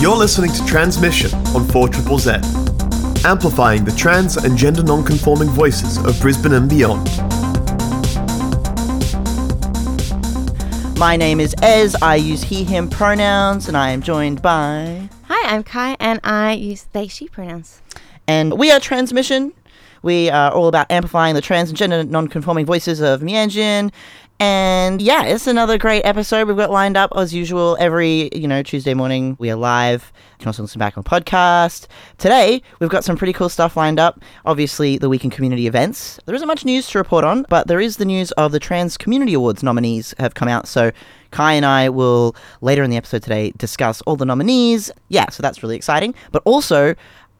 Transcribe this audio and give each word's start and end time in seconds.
You're 0.00 0.16
listening 0.16 0.50
to 0.50 0.62
Tranzmission 0.62 1.32
on 1.54 1.68
4 1.68 1.88
Triple 1.88 2.18
Z, 2.18 2.32
amplifying 3.24 3.84
the 3.84 3.94
trans 3.96 4.36
and 4.36 4.58
gender 4.58 4.82
non-conforming 4.82 5.50
voices 5.50 5.98
of 5.98 6.20
Brisbane 6.20 6.54
and 6.54 6.68
beyond. 6.68 7.06
My 10.98 11.16
name 11.16 11.38
is 11.38 11.54
Ez. 11.62 11.94
I 12.02 12.16
use 12.16 12.42
he, 12.42 12.64
him 12.64 12.90
pronouns, 12.90 13.68
and 13.68 13.76
I 13.76 13.90
am 13.90 14.02
joined 14.02 14.42
by. 14.42 15.08
Hi, 15.28 15.54
I'm 15.54 15.62
Cai, 15.62 15.96
and 16.00 16.18
I 16.24 16.54
use 16.54 16.86
they, 16.92 17.06
she 17.06 17.28
pronouns. 17.28 17.82
And 18.26 18.58
we 18.58 18.72
are 18.72 18.80
Tranzmission. 18.80 19.52
We 20.04 20.28
are 20.28 20.52
all 20.52 20.68
about 20.68 20.90
amplifying 20.92 21.34
the 21.34 21.40
trans 21.40 21.70
and 21.70 21.78
gender 21.78 22.04
non-conforming 22.04 22.66
voices 22.66 23.00
of 23.00 23.22
Mianjin. 23.22 23.90
And 24.38 25.00
yeah, 25.00 25.24
it's 25.24 25.46
another 25.46 25.78
great 25.78 26.02
episode 26.02 26.46
we've 26.46 26.58
got 26.58 26.70
lined 26.70 26.98
up 26.98 27.10
as 27.16 27.32
usual. 27.32 27.74
Every 27.80 28.28
you 28.34 28.46
know 28.46 28.62
Tuesday 28.62 28.92
morning 28.92 29.34
we 29.40 29.50
are 29.50 29.56
live. 29.56 30.12
You 30.32 30.40
can 30.40 30.48
also 30.48 30.60
listen 30.60 30.78
back 30.78 30.98
on 30.98 31.04
podcast. 31.04 31.86
Today 32.18 32.60
we've 32.80 32.90
got 32.90 33.02
some 33.02 33.16
pretty 33.16 33.32
cool 33.32 33.48
stuff 33.48 33.78
lined 33.78 33.98
up. 33.98 34.20
Obviously, 34.44 34.98
the 34.98 35.08
weekend 35.08 35.32
community 35.32 35.66
events. 35.66 36.20
There 36.26 36.34
isn't 36.34 36.48
much 36.48 36.66
news 36.66 36.86
to 36.88 36.98
report 36.98 37.24
on, 37.24 37.46
but 37.48 37.66
there 37.66 37.80
is 37.80 37.96
the 37.96 38.04
news 38.04 38.30
of 38.32 38.52
the 38.52 38.60
Trans 38.60 38.98
Community 38.98 39.32
Awards 39.32 39.62
nominees 39.62 40.14
have 40.18 40.34
come 40.34 40.48
out. 40.48 40.68
So 40.68 40.92
Cai 41.30 41.54
and 41.54 41.64
I 41.64 41.88
will 41.88 42.36
later 42.60 42.82
in 42.82 42.90
the 42.90 42.98
episode 42.98 43.22
today 43.22 43.52
discuss 43.56 44.02
all 44.02 44.16
the 44.16 44.26
nominees. 44.26 44.90
Yeah, 45.08 45.30
so 45.30 45.42
that's 45.42 45.62
really 45.62 45.76
exciting. 45.76 46.14
But 46.30 46.42
also, 46.44 46.94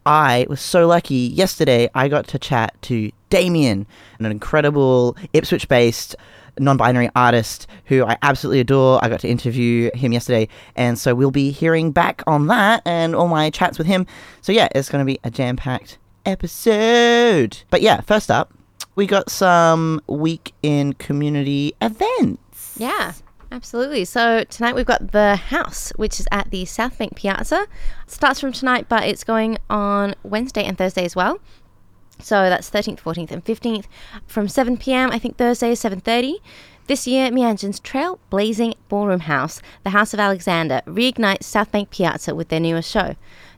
I 0.07 0.47
was 0.49 0.61
so 0.61 0.87
lucky. 0.87 1.15
Yesterday, 1.15 1.89
I 1.95 2.09
got 2.09 2.27
to 2.29 2.39
chat 2.39 2.81
to 2.83 3.11
Damien, 3.31 3.87
an 4.19 4.27
incredible 4.27 5.17
Ipswich 5.33 5.69
based 5.69 6.15
non 6.59 6.77
binary 6.77 7.11
artist 7.17 7.67
who 7.87 8.05
I 8.05 8.17
absolutely 8.23 8.61
adore. 8.61 9.05
I 9.05 9.09
got 9.09 9.21
to 9.21 9.29
interview 9.29 9.91
him 9.95 10.13
yesterday. 10.13 10.49
And 10.77 10.99
so 10.99 11.15
we'll 11.15 11.31
be 11.31 11.51
hearing 11.51 11.91
back 11.91 12.23
on 12.27 12.47
that 12.49 12.83
and 12.85 13.15
all 13.15 13.29
my 13.29 13.51
chats 13.51 13.79
with 13.79 13.87
him. 13.87 14.07
So 14.41 14.53
yeah, 14.53 14.69
it's 14.75 14.89
going 14.89 15.05
to 15.05 15.11
be 15.11 15.19
a 15.25 15.31
jam 15.31 15.57
packed 15.57 15.99
episode. 16.27 17.63
But 17.71 17.83
yeah, 17.83 18.01
first 18.01 18.31
up, 18.31 18.53
we 18.95 19.07
got 19.07 19.31
some 19.31 20.01
week 20.07 20.53
in 20.63 20.93
community 20.95 21.75
events. 21.81 22.77
Yeah, 22.77 23.13
absolutely. 23.55 24.05
So 24.05 24.45
tonight 24.45 24.75
we've 24.75 24.85
got 24.85 25.13
the 25.13 25.37
house, 25.37 25.93
which 25.97 26.19
is 26.19 26.27
at 26.33 26.51
the 26.51 26.65
South 26.65 26.99
Bank 26.99 27.15
Piazza. 27.15 27.67
It 28.05 28.11
starts 28.11 28.41
from 28.41 28.53
tonight, 28.53 28.87
but 28.89 29.05
it's 29.05 29.23
going 29.23 29.59
on 29.71 30.15
Wednesday 30.25 30.65
and 30.65 30.77
Thursday 30.77 31.05
as 31.05 31.15
well. 31.15 31.39
So 32.19 32.49
that's 32.49 32.69
13th, 32.69 33.01
14th, 33.01 33.31
and 33.31 33.45
15th 33.45 33.87
from 34.27 34.49
7 34.49 34.77
p.m. 34.77 35.11
I 35.13 35.19
think 35.19 35.37
Thursday 35.37 35.71
is 35.71 35.83
7:30. 35.83 36.35
This 36.87 37.07
year, 37.07 37.31
Mianjin's 37.31 37.81
trailblazing 37.81 38.75
ballroom 38.89 39.21
house, 39.21 39.63
the 39.85 39.91
House 39.91 40.13
of 40.13 40.21
Alexander, 40.21 40.83
reignites 40.87 41.45
South 41.45 41.73
Bank 41.73 41.91
Piazza 41.91 42.35
with 42.35 42.49
their 42.49 42.61
newest 42.61 42.91
show. 42.91 43.15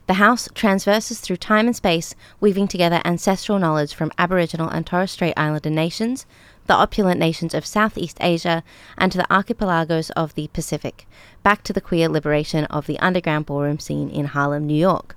The 0.07 0.15
house 0.15 0.49
transverses 0.55 1.19
through 1.19 1.39
time 1.39 1.67
and 1.67 1.75
space, 1.75 2.15
weaving 2.39 2.69
together 2.69 3.01
ancestral 3.05 3.59
knowledge 3.59 3.95
from 3.95 4.13
Aboriginal 4.17 4.69
and 4.69 4.87
Torres 4.87 5.11
Strait 5.11 5.35
Islander 5.37 5.71
nations, 5.71 6.25
the 6.67 6.75
opulent 6.75 7.19
nations 7.21 7.55
of 7.55 7.67
Southeast 7.67 8.19
Asia, 8.21 8.63
and 8.99 9.11
to 9.13 9.19
the 9.19 9.33
archipelagos 9.33 10.11
of 10.11 10.35
the 10.35 10.49
Pacific, 10.49 11.07
back 11.43 11.63
to 11.65 11.73
the 11.73 11.81
queer 11.81 12.09
liberation 12.09 12.65
of 12.67 12.87
the 12.87 12.99
underground 12.99 13.47
ballroom 13.47 13.79
scene 13.79 14.11
in 14.11 14.27
Harlem, 14.27 14.67
New 14.67 14.75
York 14.75 15.17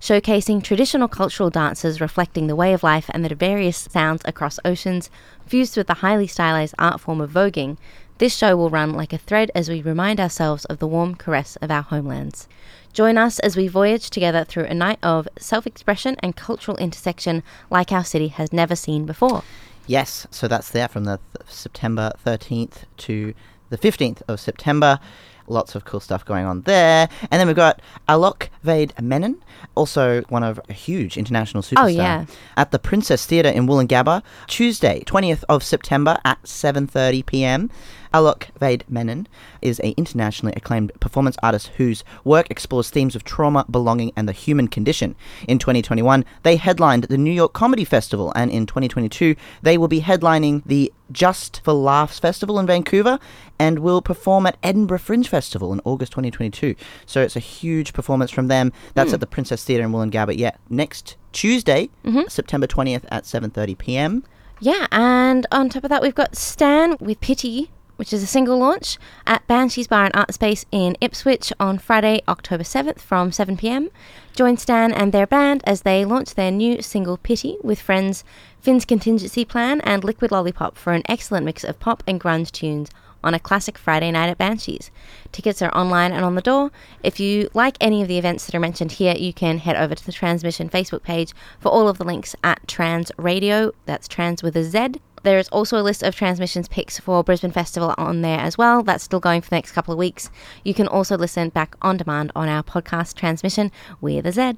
showcasing 0.00 0.62
traditional 0.62 1.08
cultural 1.08 1.50
dances 1.50 2.00
reflecting 2.00 2.46
the 2.46 2.56
way 2.56 2.72
of 2.72 2.82
life 2.82 3.10
and 3.12 3.24
the 3.24 3.34
various 3.34 3.76
sounds 3.76 4.22
across 4.24 4.60
oceans, 4.64 5.10
fused 5.46 5.76
with 5.76 5.86
the 5.86 5.94
highly 5.94 6.26
stylized 6.26 6.74
art 6.78 7.00
form 7.00 7.20
of 7.20 7.30
voguing. 7.30 7.76
This 8.18 8.36
show 8.36 8.56
will 8.56 8.70
run 8.70 8.92
like 8.92 9.12
a 9.12 9.18
thread 9.18 9.50
as 9.54 9.68
we 9.68 9.82
remind 9.82 10.20
ourselves 10.20 10.64
of 10.66 10.78
the 10.78 10.86
warm 10.86 11.14
caress 11.14 11.56
of 11.56 11.70
our 11.70 11.82
homelands. 11.82 12.48
Join 12.92 13.18
us 13.18 13.38
as 13.40 13.56
we 13.56 13.68
voyage 13.68 14.10
together 14.10 14.44
through 14.44 14.64
a 14.64 14.74
night 14.74 14.98
of 15.02 15.28
self 15.38 15.66
expression 15.66 16.16
and 16.20 16.34
cultural 16.34 16.76
intersection 16.78 17.42
like 17.70 17.92
our 17.92 18.04
city 18.04 18.28
has 18.28 18.52
never 18.52 18.74
seen 18.74 19.04
before. 19.04 19.42
Yes, 19.88 20.26
so 20.30 20.46
that's 20.46 20.70
there 20.70 20.86
from 20.86 21.04
the 21.04 21.18
th- 21.34 21.50
September 21.50 22.12
13th 22.24 22.84
to 22.98 23.34
the 23.70 23.78
15th 23.78 24.22
of 24.28 24.38
September. 24.38 25.00
Lots 25.46 25.74
of 25.74 25.86
cool 25.86 26.00
stuff 26.00 26.26
going 26.26 26.44
on 26.44 26.60
there. 26.62 27.08
And 27.30 27.40
then 27.40 27.46
we've 27.46 27.56
got 27.56 27.80
Alok 28.06 28.48
Vaid 28.62 28.92
Menon, 29.00 29.42
also 29.74 30.20
one 30.28 30.42
of 30.42 30.60
a 30.68 30.74
huge 30.74 31.16
international 31.16 31.64
oh, 31.64 31.74
superstar. 31.74 31.84
Oh, 31.84 31.86
yeah. 31.86 32.26
At 32.58 32.70
the 32.70 32.78
Princess 32.78 33.24
Theatre 33.24 33.48
in 33.48 33.66
Woolloongabba, 33.66 34.22
Tuesday, 34.46 35.02
20th 35.06 35.44
of 35.48 35.64
September 35.64 36.18
at 36.26 36.42
7.30 36.42 37.24
p.m. 37.24 37.70
Alok 38.12 38.48
Vaid 38.58 38.84
Menon 38.88 39.28
is 39.62 39.80
an 39.80 39.94
internationally 39.96 40.54
acclaimed 40.56 40.92
performance 41.00 41.36
artist 41.42 41.68
whose 41.76 42.04
work 42.24 42.50
explores 42.50 42.90
themes 42.90 43.14
of 43.14 43.24
trauma, 43.24 43.64
belonging, 43.70 44.12
and 44.16 44.28
the 44.28 44.32
human 44.32 44.68
condition. 44.68 45.14
In 45.46 45.58
2021, 45.58 46.24
they 46.42 46.56
headlined 46.56 47.04
the 47.04 47.18
New 47.18 47.32
York 47.32 47.52
Comedy 47.52 47.84
Festival, 47.84 48.32
and 48.34 48.50
in 48.50 48.66
2022, 48.66 49.36
they 49.62 49.78
will 49.78 49.88
be 49.88 50.00
headlining 50.00 50.62
the 50.64 50.92
Just 51.10 51.60
for 51.64 51.72
Laughs 51.72 52.18
Festival 52.18 52.58
in 52.58 52.66
Vancouver 52.66 53.18
and 53.58 53.80
will 53.80 54.02
perform 54.02 54.46
at 54.46 54.56
Edinburgh 54.62 54.98
Fringe 54.98 55.28
Festival 55.28 55.72
in 55.72 55.80
August 55.84 56.12
2022. 56.12 56.74
So 57.06 57.22
it's 57.22 57.36
a 57.36 57.40
huge 57.40 57.92
performance 57.92 58.30
from 58.30 58.48
them. 58.48 58.72
That's 58.94 59.10
hmm. 59.10 59.14
at 59.14 59.20
the 59.20 59.26
Princess 59.26 59.64
Theatre 59.64 59.84
in 59.84 59.92
Woolloongabba. 59.92 60.36
Yeah, 60.38 60.52
next 60.68 61.16
Tuesday, 61.32 61.90
mm-hmm. 62.04 62.28
September 62.28 62.66
20th 62.66 63.04
at 63.10 63.24
7:30 63.24 63.78
p.m. 63.78 64.24
Yeah, 64.60 64.86
and 64.90 65.46
on 65.52 65.68
top 65.68 65.84
of 65.84 65.90
that, 65.90 66.02
we've 66.02 66.14
got 66.14 66.36
Stan 66.36 66.96
with 67.00 67.20
Pity, 67.20 67.70
which 67.98 68.12
is 68.12 68.22
a 68.22 68.26
single 68.26 68.56
launch 68.56 68.96
at 69.26 69.44
Banshees 69.48 69.88
Bar 69.88 70.04
and 70.04 70.14
Art 70.14 70.32
Space 70.32 70.64
in 70.70 70.96
Ipswich 71.00 71.52
on 71.58 71.78
Friday, 71.78 72.22
October 72.28 72.62
7th 72.62 73.00
from 73.00 73.32
7 73.32 73.56
pm. 73.56 73.90
Join 74.36 74.56
Stan 74.56 74.92
and 74.92 75.12
their 75.12 75.26
band 75.26 75.62
as 75.64 75.82
they 75.82 76.04
launch 76.04 76.36
their 76.36 76.52
new 76.52 76.80
single 76.80 77.16
Pity 77.16 77.56
with 77.60 77.80
friends 77.80 78.22
Finn's 78.60 78.84
Contingency 78.84 79.44
Plan 79.44 79.80
and 79.80 80.04
Liquid 80.04 80.30
Lollipop 80.30 80.78
for 80.78 80.92
an 80.92 81.02
excellent 81.08 81.44
mix 81.44 81.64
of 81.64 81.80
pop 81.80 82.04
and 82.06 82.20
grunge 82.20 82.52
tunes 82.52 82.88
on 83.24 83.34
a 83.34 83.40
classic 83.40 83.76
Friday 83.76 84.12
night 84.12 84.28
at 84.28 84.38
Banshees. 84.38 84.92
Tickets 85.32 85.60
are 85.60 85.76
online 85.76 86.12
and 86.12 86.24
on 86.24 86.36
the 86.36 86.40
door. 86.40 86.70
If 87.02 87.18
you 87.18 87.48
like 87.52 87.76
any 87.80 88.00
of 88.00 88.06
the 88.06 88.16
events 88.18 88.46
that 88.46 88.54
are 88.54 88.60
mentioned 88.60 88.92
here, 88.92 89.16
you 89.16 89.32
can 89.32 89.58
head 89.58 89.74
over 89.74 89.96
to 89.96 90.06
the 90.06 90.12
Tranzmission 90.12 90.70
Facebook 90.70 91.02
page 91.02 91.32
for 91.58 91.70
all 91.70 91.88
of 91.88 91.98
the 91.98 92.04
links 92.04 92.36
at 92.44 92.66
Trans 92.68 93.10
Radio. 93.16 93.72
That's 93.86 94.06
trans 94.06 94.42
with 94.42 94.56
a 94.56 94.62
Z. 94.62 95.00
There 95.22 95.38
is 95.38 95.48
also 95.48 95.78
a 95.78 95.82
list 95.82 96.02
of 96.02 96.14
transmissions 96.14 96.68
picks 96.68 96.98
for 96.98 97.24
Brisbane 97.24 97.50
Festival 97.50 97.94
on 97.98 98.22
there 98.22 98.40
as 98.40 98.56
well. 98.56 98.82
That's 98.82 99.04
still 99.04 99.20
going 99.20 99.40
for 99.40 99.50
the 99.50 99.56
next 99.56 99.72
couple 99.72 99.92
of 99.92 99.98
weeks. 99.98 100.30
You 100.64 100.74
can 100.74 100.88
also 100.88 101.16
listen 101.16 101.48
back 101.50 101.76
on 101.82 101.96
demand 101.96 102.32
on 102.34 102.48
our 102.48 102.62
podcast 102.62 103.14
transmission 103.14 103.70
a 104.02 104.32
Z. 104.32 104.54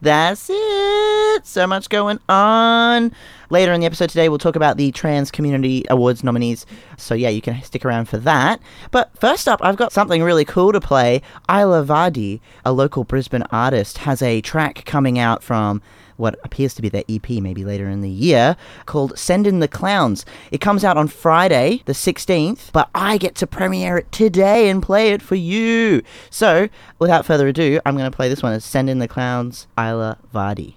That's 0.00 0.48
it. 0.50 1.46
So 1.46 1.66
much 1.66 1.88
going 1.88 2.18
on. 2.28 3.12
Later 3.50 3.72
in 3.72 3.80
the 3.80 3.86
episode 3.86 4.10
today, 4.10 4.28
we'll 4.28 4.38
talk 4.38 4.56
about 4.56 4.76
the 4.76 4.90
Trans 4.92 5.30
Community 5.30 5.84
Awards 5.90 6.24
nominees. 6.24 6.66
So, 6.96 7.14
yeah, 7.14 7.28
you 7.28 7.40
can 7.40 7.62
stick 7.62 7.84
around 7.84 8.06
for 8.06 8.18
that. 8.18 8.60
But 8.90 9.16
first 9.18 9.48
up, 9.48 9.60
I've 9.62 9.76
got 9.76 9.92
something 9.92 10.22
really 10.22 10.44
cool 10.44 10.72
to 10.72 10.80
play. 10.80 11.22
Isla 11.48 11.84
Vardy, 11.84 12.40
a 12.64 12.72
local 12.72 13.04
Brisbane 13.04 13.44
artist, 13.50 13.98
has 13.98 14.22
a 14.22 14.40
track 14.40 14.84
coming 14.84 15.18
out 15.18 15.42
from 15.42 15.82
what 16.16 16.38
appears 16.44 16.74
to 16.74 16.82
be 16.82 16.88
their 16.88 17.04
EP 17.08 17.28
maybe 17.28 17.64
later 17.64 17.88
in 17.88 18.00
the 18.00 18.10
year 18.10 18.56
called 18.86 19.18
Send 19.18 19.46
in 19.46 19.60
the 19.60 19.68
Clowns. 19.68 20.24
It 20.50 20.60
comes 20.60 20.84
out 20.84 20.96
on 20.96 21.08
Friday, 21.08 21.82
the 21.84 21.92
16th, 21.92 22.72
but 22.72 22.90
I 22.94 23.18
get 23.18 23.34
to 23.36 23.46
premiere 23.46 23.98
it 23.98 24.12
today 24.12 24.68
and 24.68 24.82
play 24.82 25.10
it 25.12 25.22
for 25.22 25.34
you. 25.34 26.02
So, 26.30 26.68
without 26.98 27.26
further 27.26 27.48
ado, 27.48 27.80
I'm 27.84 27.96
going 27.96 28.10
to 28.10 28.16
play 28.16 28.28
this 28.28 28.42
one 28.42 28.52
as 28.52 28.64
Send 28.64 28.90
in 28.90 28.98
the 28.98 29.08
Clowns, 29.08 29.66
Isla 29.78 30.18
Vardy. 30.34 30.74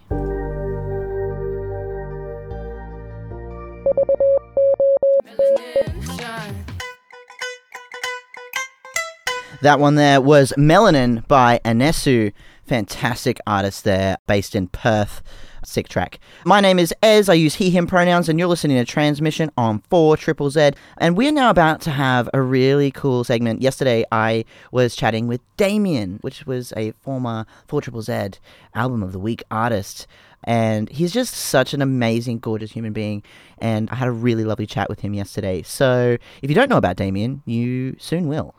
That 9.62 9.80
one 9.80 9.96
there 9.96 10.22
was 10.22 10.54
Melanin 10.58 11.28
by 11.28 11.60
Anesu. 11.66 12.32
Fantastic 12.70 13.40
artist 13.48 13.84
there, 13.84 14.18
based 14.28 14.54
in 14.54 14.68
Perth. 14.68 15.24
Sick 15.66 15.90
track. 15.90 16.20
My 16.46 16.62
name 16.62 16.78
is 16.78 16.94
Ez. 17.02 17.28
I 17.28 17.34
use 17.34 17.56
he, 17.56 17.72
him 17.72 17.88
pronouns, 17.88 18.30
and 18.30 18.38
you're 18.38 18.48
listening 18.48 18.78
to 18.78 18.86
Tranzmission 18.86 19.50
on 19.58 19.80
4 19.90 20.16
Triple 20.18 20.52
Z. 20.52 20.74
And 21.00 21.18
we're 21.18 21.32
now 21.32 21.50
about 21.50 21.82
to 21.82 21.90
have 21.90 22.30
a 22.32 22.44
really 22.44 22.92
cool 22.92 23.24
segment. 23.24 23.64
Yesterday, 23.64 24.06
I 24.12 24.46
was 24.72 24.96
chatting 24.96 25.26
with 25.26 25.42
Damien, 25.58 26.20
which 26.22 26.46
was 26.46 26.72
a 26.78 26.92
former 27.02 27.48
4 27.68 27.82
Triple 27.82 28.04
Z 28.04 28.34
album 28.76 29.02
of 29.02 29.14
the 29.14 29.20
week 29.20 29.42
artist. 29.50 30.06
And 30.44 30.90
he's 30.90 31.12
just 31.12 31.34
such 31.34 31.74
an 31.74 31.82
amazing, 31.82 32.38
gorgeous 32.38 32.72
human 32.72 32.94
being. 32.94 33.24
And 33.58 33.90
I 33.90 33.96
had 33.96 34.08
a 34.08 34.12
really 34.12 34.44
lovely 34.44 34.68
chat 34.68 34.90
with 34.90 35.00
him 35.00 35.16
yesterday. 35.16 35.64
So 35.64 36.20
if 36.44 36.52
you 36.52 36.56
don't 36.56 36.70
know 36.70 36.78
about 36.78 36.98
Damien, 36.98 37.42
you 37.48 37.96
soon 37.98 38.28
will. 38.28 38.54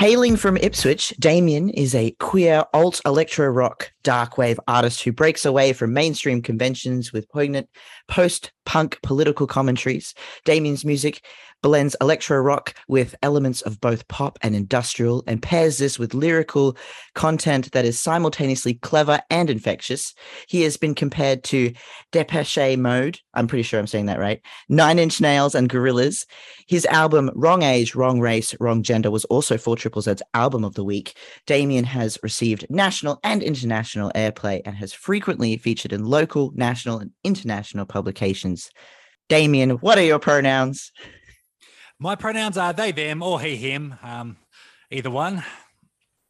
Hailing 0.00 0.36
from 0.36 0.56
Ipswich, 0.56 1.10
Damien 1.18 1.68
is 1.68 1.94
a 1.94 2.12
queer 2.12 2.64
alt 2.72 3.02
electro 3.04 3.46
rock 3.48 3.92
dark 4.02 4.38
wave 4.38 4.58
artist 4.66 5.02
who 5.02 5.12
breaks 5.12 5.44
away 5.44 5.74
from 5.74 5.92
mainstream 5.92 6.40
conventions 6.40 7.12
with 7.12 7.28
poignant 7.28 7.68
post 8.08 8.50
punk 8.64 8.98
political 9.02 9.46
commentaries. 9.46 10.14
Damien's 10.46 10.86
music 10.86 11.22
blends 11.62 11.96
electro 12.00 12.38
rock 12.38 12.74
with 12.88 13.14
elements 13.22 13.62
of 13.62 13.80
both 13.80 14.08
pop 14.08 14.38
and 14.42 14.54
industrial 14.54 15.22
and 15.26 15.42
pairs 15.42 15.78
this 15.78 15.98
with 15.98 16.14
lyrical 16.14 16.76
content 17.14 17.70
that 17.72 17.84
is 17.84 17.98
simultaneously 17.98 18.74
clever 18.74 19.20
and 19.30 19.50
infectious. 19.50 20.14
He 20.48 20.62
has 20.62 20.76
been 20.76 20.94
compared 20.94 21.44
to 21.44 21.72
Depeche 22.12 22.76
Mode. 22.78 23.18
I'm 23.34 23.46
pretty 23.46 23.62
sure 23.62 23.78
I'm 23.78 23.86
saying 23.86 24.06
that 24.06 24.18
right. 24.18 24.40
Nine 24.68 24.98
Inch 24.98 25.20
Nails 25.20 25.54
and 25.54 25.68
Gorillaz. 25.68 26.26
His 26.66 26.86
album 26.86 27.30
Wrong 27.34 27.62
Age, 27.62 27.94
Wrong 27.94 28.20
Race, 28.20 28.54
Wrong 28.60 28.82
Gender 28.82 29.10
was 29.10 29.24
also 29.26 29.58
4 29.58 29.76
Triple 29.76 30.02
Z's 30.02 30.22
album 30.34 30.64
of 30.64 30.74
the 30.74 30.84
week. 30.84 31.16
Damien 31.46 31.84
has 31.84 32.18
received 32.22 32.66
national 32.70 33.20
and 33.24 33.42
international 33.42 34.10
airplay 34.14 34.62
and 34.64 34.76
has 34.76 34.92
frequently 34.92 35.56
featured 35.56 35.92
in 35.92 36.04
local, 36.04 36.52
national, 36.54 36.98
and 36.98 37.10
international 37.24 37.86
publications. 37.86 38.70
Damien, 39.28 39.70
what 39.70 39.96
are 39.96 40.02
your 40.02 40.18
pronouns? 40.18 40.90
My 42.02 42.16
pronouns 42.16 42.56
are 42.56 42.72
they, 42.72 42.92
them, 42.92 43.22
or 43.22 43.40
he, 43.42 43.56
him. 43.56 43.94
Um, 44.02 44.38
either 44.90 45.10
one. 45.10 45.44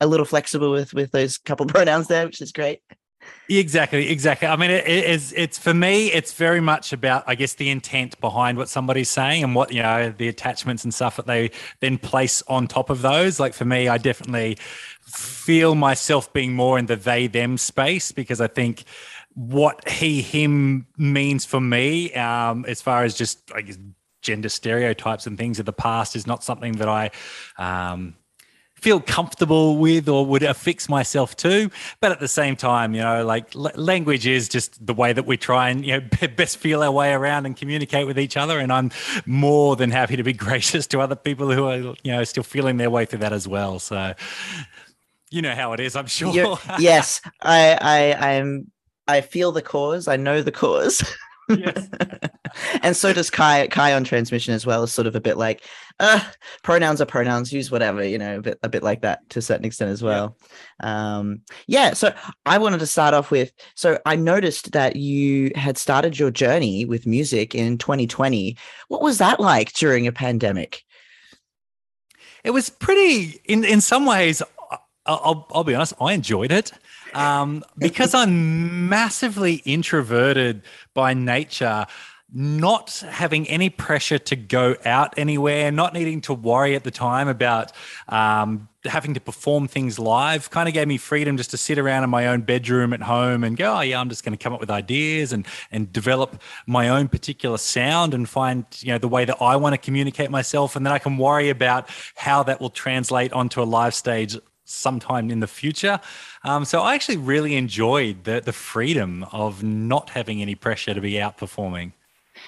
A 0.01 0.07
little 0.07 0.27
flexible 0.27 0.73
with 0.73 0.93
with 0.93 1.13
those 1.13 1.39
couple 1.39 1.67
pronouns 1.75 2.09
there, 2.09 2.27
which 2.27 2.43
is 2.43 2.51
great. 2.51 2.81
Exactly, 3.49 4.09
exactly. 4.09 4.49
I 4.49 4.57
mean, 4.57 4.71
it, 4.71 4.89
it 4.89 5.05
is. 5.05 5.33
It's 5.37 5.59
for 5.59 5.73
me. 5.73 6.11
It's 6.11 6.33
very 6.33 6.61
much 6.61 6.93
about, 6.93 7.23
I 7.27 7.37
guess, 7.37 7.55
the 7.55 7.69
intent 7.69 8.21
behind 8.21 8.59
what 8.59 8.69
somebody's 8.69 9.11
saying 9.11 9.45
and 9.45 9.55
what 9.55 9.73
you 9.73 9.83
know, 9.83 10.11
the 10.11 10.27
attachments 10.27 10.83
and 10.83 10.93
stuff 10.93 11.17
that 11.17 11.27
they 11.27 11.51
then 11.79 11.99
place 11.99 12.43
on 12.49 12.67
top 12.67 12.91
of 12.91 13.03
those. 13.03 13.39
Like 13.39 13.55
for 13.55 13.65
me, 13.65 13.89
I 13.89 13.99
definitely 13.99 14.57
feel 15.03 15.77
myself 15.77 16.33
being 16.33 16.55
more 16.55 16.79
in 16.79 16.87
the 16.87 16.97
they 16.97 17.27
them 17.27 17.59
space 17.59 18.11
because 18.11 18.41
I 18.41 18.47
think 18.49 18.85
what 19.35 19.89
he 19.89 20.23
him 20.23 20.87
means 20.97 21.45
for 21.45 21.61
me, 21.61 22.13
um, 22.15 22.65
as 22.67 22.83
far 22.83 23.05
as 23.05 23.15
just 23.15 23.53
I 23.55 23.61
guess 23.61 23.79
gender 24.23 24.49
stereotypes 24.49 25.27
and 25.27 25.39
things 25.39 25.59
of 25.59 25.67
the 25.67 25.73
past 25.73 26.17
is 26.17 26.27
not 26.27 26.45
something 26.45 26.73
that 26.75 26.89
I 26.89 27.11
um, 27.59 28.15
feel 28.81 29.01
comfortable 29.01 29.77
with 29.77 30.09
or 30.09 30.25
would 30.27 30.43
affix 30.43 30.89
myself 30.89 31.37
to. 31.37 31.71
But 32.01 32.13
at 32.13 32.21
the 32.21 32.29
same 32.29 32.57
time, 32.57 32.95
you 32.95 33.03
know, 33.03 33.25
like 33.25 33.55
l- 33.55 33.71
language 33.77 34.27
is 34.27 34.49
just 34.49 34.85
the 34.85 34.95
way 34.95 35.13
that 35.13 35.27
we 35.27 35.37
try 35.37 35.71
and, 35.71 35.85
you 35.85 36.01
know, 36.01 36.09
best 36.37 36.57
feel 36.57 36.83
our 36.83 36.91
way 36.91 37.13
around 37.13 37.47
and 37.47 37.57
communicate 37.57 38.07
with 38.07 38.19
each 38.19 38.37
other. 38.37 38.59
And 38.59 38.73
I'm 38.73 38.91
more 39.27 39.77
than 39.77 39.91
happy 39.91 40.17
to 40.17 40.23
be 40.23 40.33
gracious 40.47 40.87
to 40.89 41.01
other 41.01 41.17
people 41.17 41.53
who 41.53 41.67
are, 41.67 41.77
you 41.79 42.13
know, 42.13 42.25
still 42.25 42.43
feeling 42.43 42.79
their 42.79 42.91
way 42.91 43.05
through 43.05 43.21
that 43.21 43.33
as 43.33 43.47
well. 43.47 43.79
So, 43.79 44.15
you 45.31 45.43
know 45.43 45.55
how 45.55 45.73
it 45.75 45.81
is, 45.81 45.95
I'm 45.95 46.07
sure. 46.07 46.59
yes, 46.79 47.21
I, 47.41 47.79
I, 47.81 48.35
I'm, 48.35 48.71
I 49.07 49.21
feel 49.21 49.53
the 49.53 49.63
cause. 49.63 50.09
I 50.09 50.17
know 50.17 50.43
the 50.43 50.53
cause. 50.53 51.05
Yes. 51.59 51.89
and 52.83 52.97
so 52.97 53.13
does 53.13 53.31
Cai 53.31 53.67
Cai 53.69 53.93
on 53.95 54.05
transmission 54.05 54.55
as 54.55 54.67
well. 54.67 54.83
Is 54.83 54.93
sort 54.93 55.07
of 55.07 55.15
a 55.15 55.21
bit 55.21 55.37
like, 55.37 55.65
uh, 55.99 56.21
pronouns 56.63 57.01
are 57.01 57.07
pronouns. 57.07 57.53
Use 57.53 57.71
whatever 57.71 58.05
you 58.05 58.19
know, 58.19 58.39
a 58.39 58.41
bit 58.41 58.59
a 58.63 58.69
bit 58.69 58.83
like 58.83 59.03
that 59.03 59.29
to 59.31 59.39
a 59.39 59.43
certain 59.43 59.65
extent 59.65 59.91
as 59.91 60.03
well. 60.03 60.37
Yeah. 60.83 61.17
Um, 61.19 61.43
yeah. 61.67 61.93
So 61.93 62.15
I 62.47 62.59
wanted 62.59 62.81
to 62.81 62.87
start 62.87 63.15
off 63.15 63.31
with. 63.31 63.53
So 63.75 63.99
I 64.07 64.17
noticed 64.17 64.73
that 64.73 64.97
you 64.97 65.51
had 65.55 65.79
started 65.79 66.19
your 66.19 66.31
journey 66.31 66.85
with 66.85 67.07
music 67.07 67.55
in 67.55 67.79
2020. 67.79 68.57
What 68.89 69.03
was 69.03 69.19
that 69.19 69.41
like 69.41 69.73
during 69.75 70.07
a 70.07 70.13
pandemic? 70.13 70.83
It 72.45 72.51
was 72.51 72.71
pretty. 72.71 73.41
In 73.45 73.65
in 73.65 73.81
some 73.81 74.07
ways, 74.07 74.43
I'll, 75.07 75.47
I'll 75.53 75.65
be 75.65 75.75
honest. 75.75 75.95
I 76.01 76.13
enjoyed 76.13 76.53
it 76.53 76.73
um, 77.15 77.65
because 77.79 78.15
I'm 78.15 78.89
massively 78.89 79.63
introverted 79.65 80.63
by 80.95 81.15
nature 81.15 81.87
not 82.33 83.03
having 83.09 83.49
any 83.49 83.71
pressure 83.71 84.19
to 84.19 84.37
go 84.37 84.77
out 84.85 85.15
anywhere, 85.17 85.73
not 85.73 85.93
needing 85.93 86.21
to 86.21 86.33
worry 86.35 86.77
at 86.77 86.85
the 86.85 86.91
time 86.91 87.27
about 87.27 87.73
um, 88.09 88.69
having 88.85 89.15
to 89.15 89.21
perform 89.21 89.67
things 89.67 89.99
live, 89.99 90.49
kind 90.51 90.69
of 90.69 90.75
gave 90.75 90.87
me 90.87 90.97
freedom 90.97 91.37
just 91.37 91.51
to 91.51 91.57
sit 91.57 91.79
around 91.79 92.05
in 92.05 92.11
my 92.11 92.29
own 92.29 92.43
bedroom 92.43 92.93
at 92.93 93.03
home 93.03 93.43
and 93.43 93.57
go, 93.57 93.77
oh 93.77 93.81
yeah, 93.81 94.01
I'm 94.01 94.09
just 94.09 94.25
going 94.25 94.37
to 94.37 94.43
come 94.43 94.53
up 94.53 94.61
with 94.61 94.71
ideas 94.71 95.33
and 95.33 95.47
and 95.73 95.93
develop 95.93 96.41
my 96.67 96.89
own 96.89 97.09
particular 97.09 97.59
sound 97.59 98.15
and 98.15 98.29
find 98.29 98.65
you 98.79 98.93
know 98.93 98.99
the 98.99 99.09
way 99.09 99.25
that 99.25 99.37
I 99.41 99.57
want 99.57 99.75
to 99.75 99.79
communicate 99.79 100.31
myself, 100.31 100.77
and 100.77 100.87
then 100.87 100.93
I 100.93 100.99
can 100.99 101.19
worry 101.19 101.51
about 101.51 101.89
how 102.15 102.45
that 102.45 102.61
will 102.61 102.71
translate 102.71 103.33
onto 103.33 103.61
a 103.61 103.65
live 103.65 103.95
stage 103.95 104.37
sometime 104.71 105.31
in 105.31 105.41
the 105.41 105.47
future. 105.47 106.01
Um, 106.45 106.65
so 106.65 106.81
I 106.83 106.95
actually 106.95 107.19
really 107.19 107.57
enjoyed 107.57 108.25
the 108.25 108.41
the 108.41 108.53
freedom 108.53 109.25
of 109.33 109.63
not 109.63 110.11
having 110.11 110.43
any 110.43 110.55
pressure 110.55 110.95
to 110.95 111.01
be 111.01 111.21
out 111.21 111.37
performing. 111.37 111.93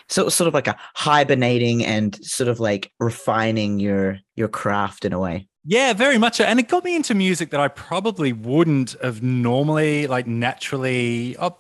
So 0.09 0.29
sort 0.29 0.49
of 0.49 0.55
like 0.55 0.69
a 0.69 0.77
hibernating 0.95 1.85
and 1.85 2.19
sort 2.25 2.49
of 2.49 2.61
like 2.61 2.93
refining 2.99 3.79
your 3.79 4.19
your 4.37 4.49
craft 4.49 5.05
in 5.05 5.13
a 5.13 5.19
way. 5.19 5.49
Yeah, 5.65 5.93
very 5.93 6.19
much. 6.19 6.41
And 6.41 6.59
it 6.59 6.69
got 6.69 6.85
me 6.85 6.97
into 6.97 7.15
music 7.15 7.51
that 7.51 7.61
I 7.61 7.69
probably 7.69 8.33
wouldn't 8.33 8.97
have 9.03 9.23
normally, 9.23 10.07
like 10.09 10.27
naturally. 10.27 11.37
I, 11.39 11.53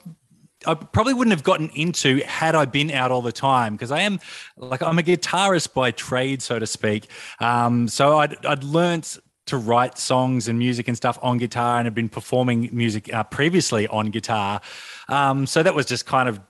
I 0.67 0.75
probably 0.75 1.15
wouldn't 1.15 1.33
have 1.33 1.43
gotten 1.45 1.71
into 1.71 2.21
had 2.25 2.55
I 2.55 2.65
been 2.65 2.91
out 2.91 3.11
all 3.11 3.23
the 3.23 3.33
time 3.33 3.75
because 3.75 3.91
I 3.91 4.01
am 4.01 4.21
like 4.57 4.83
I'm 4.83 4.99
a 4.99 5.03
guitarist 5.03 5.75
by 5.75 5.91
trade, 5.93 6.43
so 6.43 6.59
to 6.59 6.67
speak. 6.67 7.09
Um, 7.41 7.89
so 7.89 8.19
I'd 8.19 8.45
I'd 8.45 8.65
learnt 8.65 9.19
to 9.47 9.57
write 9.57 9.99
songs 9.99 10.49
and 10.49 10.59
music 10.59 10.89
and 10.89 10.97
stuff 10.97 11.19
on 11.23 11.39
guitar 11.39 11.79
and 11.79 11.87
have 11.87 11.95
been 11.95 12.09
performing 12.09 12.69
music 12.73 13.13
uh, 13.13 13.25
previously 13.25 13.89
on 13.89 14.11
guitar. 14.11 14.61
Um, 15.09 15.47
so 15.47 15.63
that 15.63 15.75
was 15.75 15.87
just 15.87 16.07
kind 16.07 16.29
of 16.29 16.41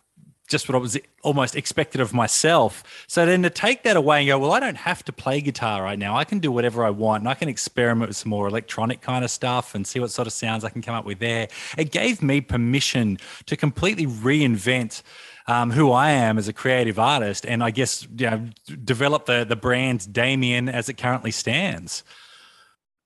just 0.49 0.69
what 0.69 0.77
I 0.77 0.79
was 0.79 0.99
almost 1.23 1.57
expected 1.57 2.01
of 2.01 2.13
myself. 2.13 2.85
So 3.07 3.25
then 3.25 3.43
to 3.43 3.51
take 3.51 3.85
that 3.85 3.97
away 3.97 4.21
and 4.21 4.29
go, 4.29 4.39
well, 4.39 4.53
I 4.53 4.61
don't 4.61 4.77
have 4.77 5.03
to 5.05 5.13
play 5.13 5.41
guitar 5.41 5.83
right 5.83 5.99
now. 5.99 6.17
I 6.17 6.25
can 6.25 6.41
do 6.41 6.53
whatever 6.53 6.85
I 6.85 6.91
want 6.91 7.23
and 7.23 7.29
I 7.29 7.35
can 7.35 7.49
experiment 7.49 8.09
with 8.09 8.17
some 8.17 8.29
more 8.29 8.47
electronic 8.47 9.01
kind 9.01 9.25
of 9.25 9.31
stuff 9.31 9.75
and 9.75 9.87
see 9.87 9.99
what 9.99 10.11
sort 10.11 10.27
of 10.27 10.33
sounds 10.35 10.63
I 10.63 10.69
can 10.69 10.83
come 10.83 10.95
up 10.95 11.07
with 11.07 11.21
there. 11.21 11.49
It 11.79 11.91
gave 11.91 12.23
me 12.23 12.43
permission 12.43 13.19
to 13.47 13.57
completely 13.57 14.07
reinvent 14.07 15.03
um, 15.47 15.71
who 15.71 15.91
I 15.91 16.11
am 16.11 16.39
as 16.39 16.49
a 16.49 16.53
creative 16.53 16.99
artist 16.99 17.47
and 17.47 17.65
I 17.65 17.71
guess 17.71 18.07
you 18.17 18.31
know, 18.31 18.47
develop 18.85 19.27
the, 19.27 19.45
the 19.49 19.57
brand 19.57 20.13
Damien 20.13 20.69
as 20.69 20.89
it 20.89 20.99
currently 20.99 21.31
stands. 21.31 22.05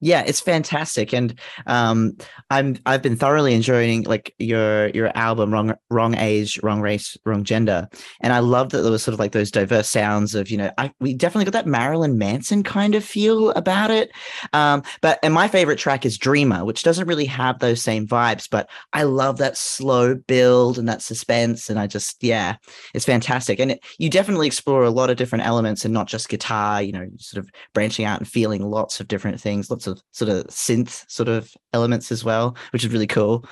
Yeah, 0.00 0.22
it's 0.26 0.40
fantastic, 0.40 1.14
and 1.14 1.38
um, 1.66 2.18
I'm 2.50 2.76
I've 2.84 3.00
been 3.00 3.16
thoroughly 3.16 3.54
enjoying 3.54 4.02
like 4.02 4.34
your 4.38 4.88
your 4.90 5.10
album, 5.16 5.50
wrong 5.50 5.74
wrong 5.88 6.14
age, 6.18 6.60
wrong 6.62 6.82
race, 6.82 7.16
wrong 7.24 7.44
gender, 7.44 7.88
and 8.20 8.34
I 8.34 8.40
love 8.40 8.68
that 8.70 8.82
there 8.82 8.90
was 8.92 9.02
sort 9.02 9.14
of 9.14 9.18
like 9.20 9.32
those 9.32 9.50
diverse 9.50 9.88
sounds 9.88 10.34
of 10.34 10.50
you 10.50 10.58
know 10.58 10.70
I 10.76 10.92
we 11.00 11.14
definitely 11.14 11.46
got 11.46 11.54
that 11.54 11.66
Marilyn 11.66 12.18
Manson 12.18 12.62
kind 12.62 12.94
of 12.94 13.04
feel 13.06 13.52
about 13.52 13.90
it, 13.90 14.10
um, 14.52 14.82
but 15.00 15.18
and 15.22 15.32
my 15.32 15.48
favorite 15.48 15.78
track 15.78 16.04
is 16.04 16.18
Dreamer, 16.18 16.66
which 16.66 16.82
doesn't 16.82 17.08
really 17.08 17.24
have 17.24 17.58
those 17.60 17.80
same 17.80 18.06
vibes, 18.06 18.46
but 18.50 18.68
I 18.92 19.04
love 19.04 19.38
that 19.38 19.56
slow 19.56 20.14
build 20.14 20.76
and 20.78 20.86
that 20.90 21.00
suspense, 21.00 21.70
and 21.70 21.78
I 21.78 21.86
just 21.86 22.22
yeah, 22.22 22.56
it's 22.92 23.06
fantastic, 23.06 23.58
and 23.58 23.70
it, 23.72 23.84
you 23.98 24.10
definitely 24.10 24.46
explore 24.46 24.84
a 24.84 24.90
lot 24.90 25.08
of 25.08 25.16
different 25.16 25.46
elements 25.46 25.86
and 25.86 25.94
not 25.94 26.06
just 26.06 26.28
guitar, 26.28 26.82
you 26.82 26.92
know, 26.92 27.06
sort 27.16 27.42
of 27.42 27.50
branching 27.72 28.04
out 28.04 28.18
and 28.20 28.28
feeling 28.28 28.62
lots 28.62 29.00
of 29.00 29.08
different 29.08 29.40
things, 29.40 29.70
lots 29.70 29.85
of 29.86 30.02
sort 30.12 30.30
of 30.30 30.46
synth 30.46 31.04
sort 31.10 31.28
of 31.28 31.52
elements 31.72 32.10
as 32.12 32.24
well, 32.24 32.56
which 32.72 32.84
is 32.84 32.92
really 32.92 33.06
cool. 33.06 33.44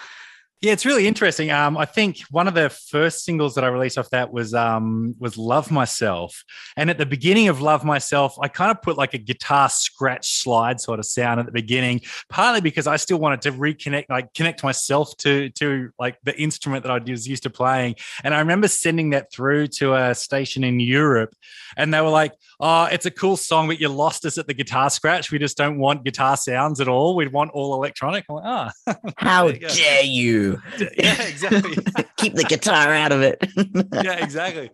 Yeah, 0.64 0.72
it's 0.72 0.86
really 0.86 1.06
interesting. 1.06 1.50
Um, 1.50 1.76
I 1.76 1.84
think 1.84 2.20
one 2.30 2.48
of 2.48 2.54
the 2.54 2.70
first 2.70 3.22
singles 3.22 3.54
that 3.54 3.64
I 3.64 3.68
released 3.68 3.98
off 3.98 4.08
that 4.10 4.32
was 4.32 4.54
um, 4.54 5.14
was 5.18 5.36
"Love 5.36 5.70
Myself," 5.70 6.42
and 6.74 6.88
at 6.88 6.96
the 6.96 7.04
beginning 7.04 7.48
of 7.48 7.60
"Love 7.60 7.84
Myself," 7.84 8.38
I 8.40 8.48
kind 8.48 8.70
of 8.70 8.80
put 8.80 8.96
like 8.96 9.12
a 9.12 9.18
guitar 9.18 9.68
scratch 9.68 10.40
slide 10.40 10.80
sort 10.80 11.00
of 11.00 11.04
sound 11.04 11.38
at 11.38 11.44
the 11.44 11.52
beginning, 11.52 12.00
partly 12.30 12.62
because 12.62 12.86
I 12.86 12.96
still 12.96 13.18
wanted 13.18 13.42
to 13.42 13.52
reconnect, 13.52 14.06
like 14.08 14.32
connect 14.32 14.64
myself 14.64 15.14
to 15.18 15.50
to 15.50 15.90
like 15.98 16.16
the 16.22 16.34
instrument 16.40 16.82
that 16.84 16.90
I 16.90 16.98
was 17.10 17.28
used 17.28 17.42
to 17.42 17.50
playing. 17.50 17.96
And 18.22 18.34
I 18.34 18.38
remember 18.38 18.66
sending 18.66 19.10
that 19.10 19.30
through 19.30 19.66
to 19.66 19.92
a 19.92 20.14
station 20.14 20.64
in 20.64 20.80
Europe, 20.80 21.34
and 21.76 21.92
they 21.92 22.00
were 22.00 22.08
like, 22.08 22.32
"Oh, 22.58 22.84
it's 22.84 23.04
a 23.04 23.10
cool 23.10 23.36
song, 23.36 23.66
but 23.66 23.80
you 23.80 23.90
lost 23.90 24.24
us 24.24 24.38
at 24.38 24.46
the 24.46 24.54
guitar 24.54 24.88
scratch. 24.88 25.30
We 25.30 25.38
just 25.38 25.58
don't 25.58 25.78
want 25.78 26.06
guitar 26.06 26.38
sounds 26.38 26.80
at 26.80 26.88
all. 26.88 27.16
We 27.16 27.26
want 27.26 27.50
all 27.50 27.74
electronic." 27.74 28.24
I'm 28.30 28.36
like, 28.36 28.44
"Ah, 28.46 28.72
oh. 28.86 28.94
how 29.18 29.52
dare 29.52 30.04
you!" 30.04 30.53
Yeah, 30.98 31.22
exactly. 31.22 31.76
Keep 32.16 32.34
the 32.34 32.44
guitar 32.44 32.92
out 32.92 33.12
of 33.12 33.22
it. 33.22 33.38
yeah, 34.04 34.22
exactly. 34.24 34.70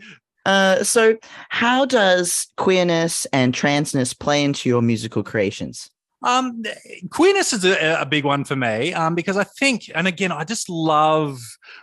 Uh, 0.47 0.83
so, 0.83 1.17
how 1.51 1.85
does 1.85 2.49
queerness 2.57 3.27
and 3.33 3.55
transness 3.55 4.19
play 4.19 4.43
into 4.43 4.69
your 4.69 4.83
musical 4.83 5.23
creations? 5.23 5.91
Um, 6.23 6.63
queerness 7.09 7.55
is 7.55 7.65
a, 7.65 8.03
a, 8.03 8.05
big 8.05 8.25
one 8.27 8.45
for 8.45 8.55
me 8.55 8.93
um, 8.93 9.15
because 9.15 9.39
I 9.39 9.45
think, 9.45 9.91
and 9.95 10.07
again, 10.07 10.31
I 10.31 10.45
just 10.45 10.69
love 10.69 11.41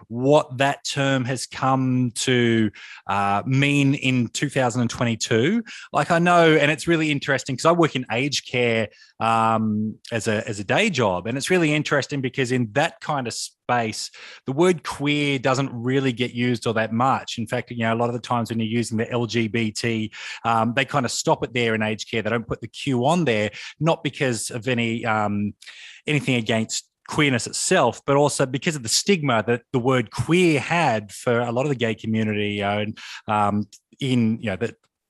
what 0.09 0.59
that 0.59 0.85
term 0.85 1.25
has 1.25 1.47
come 1.47 2.11
to 2.15 2.69
uh, 3.07 3.41
mean 3.47 3.95
in 3.95 4.27
2022. 4.27 5.63
Like 5.91 6.11
I 6.11 6.19
know, 6.19 6.55
and 6.55 6.69
it's 6.69 6.87
really 6.87 7.09
interesting 7.09 7.55
because 7.55 7.65
I 7.65 7.71
work 7.71 7.95
in 7.95 8.05
aged 8.11 8.47
care 8.47 8.89
um, 9.19 9.95
as 10.11 10.27
a 10.27 10.47
as 10.47 10.59
a 10.59 10.63
day 10.63 10.91
job, 10.91 11.25
and 11.25 11.35
it's 11.35 11.49
really 11.49 11.73
interesting 11.73 12.21
because 12.21 12.51
in 12.51 12.69
that 12.73 12.99
kind 13.01 13.27
of 13.27 13.35
space, 13.67 14.11
the 14.45 14.51
word 14.51 14.83
queer 14.83 15.37
doesn't 15.39 15.69
really 15.73 16.13
get 16.13 16.33
used 16.33 16.65
all 16.65 16.73
that 16.73 16.93
much. 16.93 17.37
In 17.37 17.47
fact, 17.47 17.71
you 17.71 17.79
know, 17.79 17.93
a 17.93 17.95
lot 17.95 18.09
of 18.09 18.13
the 18.13 18.21
times 18.21 18.49
when 18.49 18.59
you're 18.59 18.67
using 18.67 18.97
the 18.97 19.05
LGBT, 19.05 20.09
um, 20.45 20.73
they 20.75 20.85
kind 20.85 21.05
of 21.05 21.11
stop 21.11 21.43
it 21.43 21.53
there 21.53 21.75
in 21.75 21.81
aged 21.81 22.09
care. 22.09 22.21
They 22.21 22.29
don't 22.29 22.47
put 22.47 22.61
the 22.61 22.67
Q 22.67 23.05
on 23.05 23.25
there, 23.25 23.51
not 23.79 24.03
because 24.03 24.49
of 24.49 24.67
any 24.67 25.05
um, 25.05 25.53
anything 26.05 26.35
against 26.35 26.89
queerness 27.09 27.47
itself, 27.47 28.01
but 28.05 28.15
also 28.15 28.45
because 28.45 28.75
of 28.75 28.83
the 28.83 28.89
stigma 28.89 29.43
that 29.47 29.63
the 29.73 29.79
word 29.79 30.11
queer 30.11 30.59
had 30.59 31.11
for 31.11 31.39
a 31.39 31.51
lot 31.51 31.65
of 31.65 31.69
the 31.69 31.75
gay 31.75 31.95
community 31.95 32.63
uh, 32.63 32.85
um, 33.27 33.67
in 33.99 34.39
you 34.41 34.49
know 34.49 34.57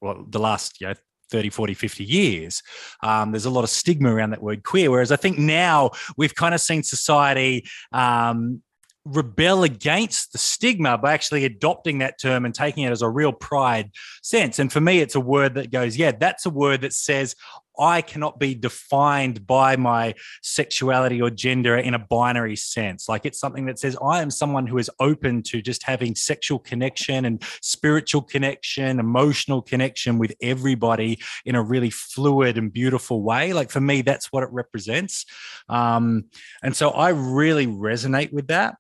well, 0.01 0.25
the 0.29 0.39
last 0.39 0.79
you 0.81 0.87
know 0.87 0.93
30, 1.29 1.50
40, 1.50 1.74
50 1.74 2.03
years. 2.03 2.63
Um, 3.03 3.31
there's 3.31 3.46
a 3.46 3.50
lot 3.50 3.63
of 3.63 3.69
stigma 3.69 4.13
around 4.13 4.31
that 4.31 4.41
word 4.41 4.63
queer. 4.63 4.91
Whereas 4.91 5.12
I 5.12 5.15
think 5.15 5.38
now 5.38 5.91
we've 6.17 6.36
kind 6.36 6.53
of 6.53 6.62
seen 6.62 6.84
society 6.84 7.65
um, 7.91 8.62
rebel 9.05 9.63
against 9.63 10.31
the 10.31 10.38
stigma 10.38 10.98
by 10.98 11.13
actually 11.13 11.46
adopting 11.46 12.00
that 12.00 12.19
term 12.19 12.46
and 12.46 12.53
taking 12.53 12.84
it 12.84 12.91
as 12.91 13.01
a 13.01 13.10
real 13.10 13.31
pride 13.31 13.91
sense. 14.22 14.60
And 14.60 14.72
for 14.72 14.81
me, 14.81 15.00
it's 15.00 15.15
a 15.15 15.22
word 15.22 15.55
that 15.55 15.72
goes, 15.72 15.98
yeah, 15.98 16.12
that's 16.12 16.46
a 16.46 16.50
word 16.50 16.81
that 16.81 16.93
says, 16.93 17.36
I 17.79 18.01
cannot 18.01 18.39
be 18.39 18.55
defined 18.55 19.46
by 19.46 19.75
my 19.75 20.15
sexuality 20.41 21.22
or 21.22 21.29
gender 21.29 21.77
in 21.77 21.93
a 21.93 22.00
binary 22.00 22.55
sense. 22.55 23.07
Like 23.10 23.25
it's 23.25 23.39
something 23.39 23.65
that 23.65 23.79
says 23.79 23.98
I 24.03 24.22
am 24.22 24.31
someone 24.31 24.67
who 24.67 24.77
is 24.77 24.89
open 25.00 25.43
to 25.43 25.62
just 25.62 25.84
having 25.84 26.15
sexual 26.15 26.60
connection 26.60 27.25
and 27.25 27.43
spiritual 27.62 28.22
connection, 28.22 29.00
emotional 29.00 29.62
connection 29.62 30.17
with 30.17 30.34
everybody 30.41 31.19
in 31.46 31.55
a 31.55 31.63
really 31.63 31.89
fluid 31.89 32.57
and 32.57 32.72
beautiful 32.72 33.22
way. 33.22 33.53
Like 33.53 33.69
for 33.69 33.81
me, 33.81 34.01
that's 34.01 34.31
what 34.31 34.43
it 34.43 34.50
represents. 34.51 35.25
Um, 35.69 36.25
and 36.63 36.75
so 36.75 36.89
I 36.91 37.10
really 37.10 37.67
resonate 37.67 38.31
with 38.34 38.48
that 38.48 38.75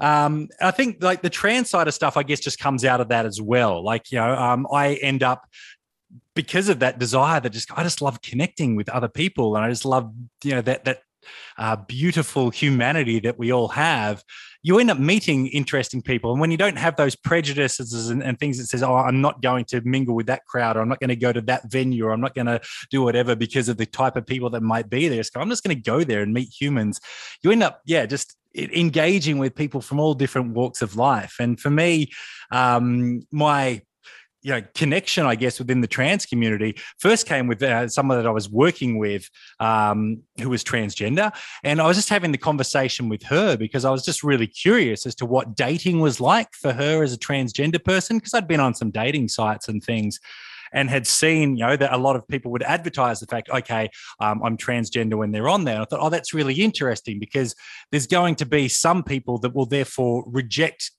um, 0.00 0.48
I 0.60 0.70
think 0.72 1.02
like 1.02 1.22
the 1.22 1.30
trans 1.30 1.70
side 1.70 1.86
of 1.86 1.94
stuff, 1.94 2.16
I 2.16 2.24
guess, 2.24 2.40
just 2.40 2.58
comes 2.58 2.84
out 2.84 3.00
of 3.00 3.08
that 3.08 3.26
as 3.26 3.40
well. 3.40 3.84
Like, 3.84 4.10
you 4.10 4.18
know, 4.18 4.34
um, 4.34 4.66
I 4.72 4.94
end 4.94 5.22
up 5.22 5.46
because 6.34 6.68
of 6.68 6.80
that 6.80 6.98
desire 6.98 7.40
that 7.40 7.50
just 7.50 7.76
I 7.76 7.82
just 7.82 8.02
love 8.02 8.20
connecting 8.22 8.76
with 8.76 8.88
other 8.88 9.08
people 9.08 9.56
and 9.56 9.64
I 9.64 9.70
just 9.70 9.84
love 9.84 10.12
you 10.42 10.52
know 10.52 10.62
that 10.62 10.84
that 10.84 11.00
uh, 11.56 11.76
beautiful 11.76 12.50
humanity 12.50 13.18
that 13.20 13.38
we 13.38 13.52
all 13.52 13.68
have 13.68 14.22
you 14.62 14.78
end 14.78 14.90
up 14.90 14.98
meeting 14.98 15.46
interesting 15.48 16.00
people. 16.00 16.32
And 16.32 16.40
when 16.40 16.50
you 16.50 16.56
don't 16.56 16.78
have 16.78 16.96
those 16.96 17.14
prejudices 17.14 18.08
and, 18.08 18.22
and 18.22 18.38
things 18.38 18.58
that 18.58 18.66
says 18.66 18.82
oh 18.82 18.96
i'm 18.96 19.20
not 19.20 19.40
going 19.42 19.64
to 19.66 19.80
mingle 19.82 20.14
with 20.14 20.26
that 20.26 20.44
crowd 20.46 20.76
or 20.76 20.80
i'm 20.80 20.88
not 20.88 21.00
going 21.00 21.08
to 21.08 21.16
go 21.16 21.32
to 21.32 21.40
that 21.42 21.70
venue 21.70 22.06
or 22.06 22.12
i'm 22.12 22.20
not 22.20 22.34
going 22.34 22.46
to 22.46 22.60
do 22.90 23.02
whatever 23.02 23.36
because 23.36 23.68
of 23.68 23.76
the 23.76 23.86
type 23.86 24.16
of 24.16 24.26
people 24.26 24.50
that 24.50 24.62
might 24.62 24.88
be 24.90 25.08
there 25.08 25.22
so 25.22 25.40
i'm 25.40 25.50
just 25.50 25.64
going 25.64 25.76
to 25.76 25.82
go 25.82 26.02
there 26.02 26.22
and 26.22 26.32
meet 26.32 26.48
humans 26.58 27.00
you 27.42 27.50
end 27.50 27.62
up 27.62 27.80
yeah 27.84 28.06
just 28.06 28.36
engaging 28.56 29.38
with 29.38 29.54
people 29.54 29.80
from 29.80 29.98
all 29.98 30.14
different 30.14 30.54
walks 30.54 30.82
of 30.82 30.96
life. 30.96 31.36
And 31.40 31.58
for 31.58 31.70
me 31.70 32.12
um, 32.50 33.22
my 33.32 33.82
you 34.44 34.52
know 34.52 34.62
connection 34.74 35.26
i 35.26 35.34
guess 35.34 35.58
within 35.58 35.80
the 35.80 35.88
trans 35.88 36.24
community 36.24 36.76
first 36.98 37.26
came 37.26 37.48
with 37.48 37.60
uh, 37.62 37.88
someone 37.88 38.18
that 38.18 38.26
i 38.26 38.30
was 38.30 38.48
working 38.48 38.98
with 38.98 39.28
um, 39.58 40.22
who 40.40 40.50
was 40.50 40.62
transgender 40.62 41.32
and 41.64 41.80
i 41.80 41.86
was 41.86 41.96
just 41.96 42.10
having 42.10 42.30
the 42.30 42.38
conversation 42.38 43.08
with 43.08 43.22
her 43.24 43.56
because 43.56 43.84
i 43.84 43.90
was 43.90 44.04
just 44.04 44.22
really 44.22 44.46
curious 44.46 45.06
as 45.06 45.14
to 45.14 45.26
what 45.26 45.56
dating 45.56 46.00
was 46.00 46.20
like 46.20 46.52
for 46.52 46.72
her 46.72 47.02
as 47.02 47.12
a 47.12 47.18
transgender 47.18 47.82
person 47.82 48.18
because 48.18 48.34
i'd 48.34 48.46
been 48.46 48.60
on 48.60 48.74
some 48.74 48.90
dating 48.90 49.26
sites 49.26 49.66
and 49.66 49.82
things 49.82 50.20
and 50.74 50.90
had 50.90 51.06
seen, 51.06 51.56
you 51.56 51.64
know, 51.64 51.76
that 51.76 51.92
a 51.92 51.96
lot 51.96 52.16
of 52.16 52.26
people 52.26 52.50
would 52.50 52.64
advertise 52.64 53.20
the 53.20 53.26
fact, 53.26 53.48
okay, 53.48 53.88
um, 54.18 54.42
I'm 54.42 54.56
transgender 54.56 55.14
when 55.14 55.30
they're 55.30 55.48
on 55.48 55.64
there. 55.64 55.76
And 55.76 55.82
I 55.82 55.86
thought, 55.86 56.00
oh, 56.02 56.10
that's 56.10 56.34
really 56.34 56.54
interesting 56.54 57.20
because 57.20 57.54
there's 57.92 58.08
going 58.08 58.34
to 58.36 58.46
be 58.46 58.68
some 58.68 59.04
people 59.04 59.38
that 59.38 59.54
will 59.54 59.66
therefore 59.66 60.24
reject 60.26 60.90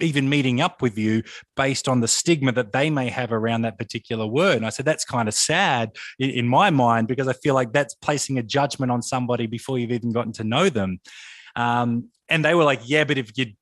even 0.00 0.28
meeting 0.28 0.60
up 0.60 0.82
with 0.82 0.96
you 0.96 1.22
based 1.56 1.88
on 1.88 2.00
the 2.00 2.08
stigma 2.08 2.52
that 2.52 2.72
they 2.72 2.90
may 2.90 3.08
have 3.08 3.32
around 3.32 3.62
that 3.62 3.78
particular 3.78 4.26
word. 4.26 4.56
And 4.56 4.66
I 4.66 4.70
said, 4.70 4.86
that's 4.86 5.04
kind 5.04 5.28
of 5.28 5.34
sad 5.34 5.92
in, 6.18 6.30
in 6.30 6.48
my 6.48 6.70
mind 6.70 7.08
because 7.08 7.28
I 7.28 7.34
feel 7.34 7.54
like 7.54 7.72
that's 7.72 7.94
placing 7.94 8.38
a 8.38 8.42
judgment 8.42 8.92
on 8.92 9.02
somebody 9.02 9.46
before 9.46 9.78
you've 9.78 9.92
even 9.92 10.12
gotten 10.12 10.32
to 10.34 10.44
know 10.44 10.68
them. 10.68 11.00
Um, 11.56 12.08
and 12.28 12.44
they 12.44 12.54
were 12.54 12.64
like, 12.64 12.80
yeah, 12.84 13.04
but 13.04 13.18
if 13.18 13.36
you 13.36 13.52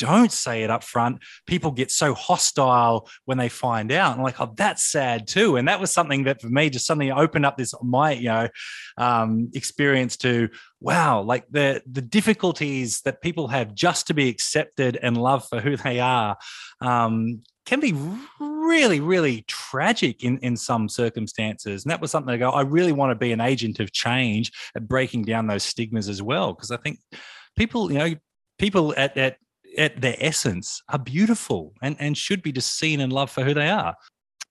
don't 0.00 0.32
say 0.32 0.62
it 0.62 0.70
up 0.70 0.82
front, 0.82 1.18
people 1.46 1.70
get 1.70 1.90
so 1.90 2.14
hostile 2.14 3.08
when 3.26 3.36
they 3.36 3.50
find 3.50 3.92
out. 3.92 4.14
And 4.14 4.22
like, 4.22 4.40
oh, 4.40 4.52
that's 4.56 4.82
sad 4.82 5.28
too. 5.28 5.56
And 5.56 5.68
that 5.68 5.78
was 5.78 5.90
something 5.90 6.24
that 6.24 6.40
for 6.40 6.48
me 6.48 6.70
just 6.70 6.86
suddenly 6.86 7.10
opened 7.10 7.44
up 7.44 7.58
this 7.58 7.74
my 7.82 8.12
you 8.12 8.28
know 8.28 8.48
um, 8.96 9.50
experience 9.54 10.16
to 10.18 10.48
wow, 10.80 11.22
like 11.22 11.46
the 11.50 11.82
the 11.90 12.02
difficulties 12.02 13.02
that 13.02 13.22
people 13.22 13.48
have 13.48 13.74
just 13.74 14.06
to 14.06 14.14
be 14.14 14.28
accepted 14.28 14.98
and 15.02 15.16
loved 15.16 15.48
for 15.48 15.60
who 15.60 15.76
they 15.76 16.00
are. 16.00 16.36
Um, 16.80 17.42
can 17.66 17.78
be 17.78 17.94
really, 18.40 18.98
really 18.98 19.44
tragic 19.46 20.24
in, 20.24 20.38
in 20.38 20.56
some 20.56 20.88
circumstances. 20.88 21.84
And 21.84 21.90
that 21.92 22.00
was 22.00 22.10
something 22.10 22.34
I 22.34 22.36
go, 22.36 22.50
I 22.50 22.62
really 22.62 22.90
want 22.90 23.12
to 23.12 23.14
be 23.14 23.30
an 23.30 23.40
agent 23.40 23.78
of 23.78 23.92
change 23.92 24.50
at 24.74 24.88
breaking 24.88 25.22
down 25.22 25.46
those 25.46 25.62
stigmas 25.62 26.08
as 26.08 26.20
well. 26.20 26.52
Because 26.52 26.72
I 26.72 26.78
think 26.78 26.98
people, 27.56 27.92
you 27.92 27.98
know, 27.98 28.14
people 28.58 28.92
at, 28.96 29.16
at 29.16 29.36
at 29.78 30.00
their 30.00 30.16
essence 30.18 30.82
are 30.88 30.98
beautiful 30.98 31.72
and, 31.82 31.96
and 32.00 32.16
should 32.16 32.42
be 32.42 32.52
just 32.52 32.76
seen 32.76 33.00
and 33.00 33.12
loved 33.12 33.32
for 33.32 33.44
who 33.44 33.54
they 33.54 33.68
are. 33.68 33.94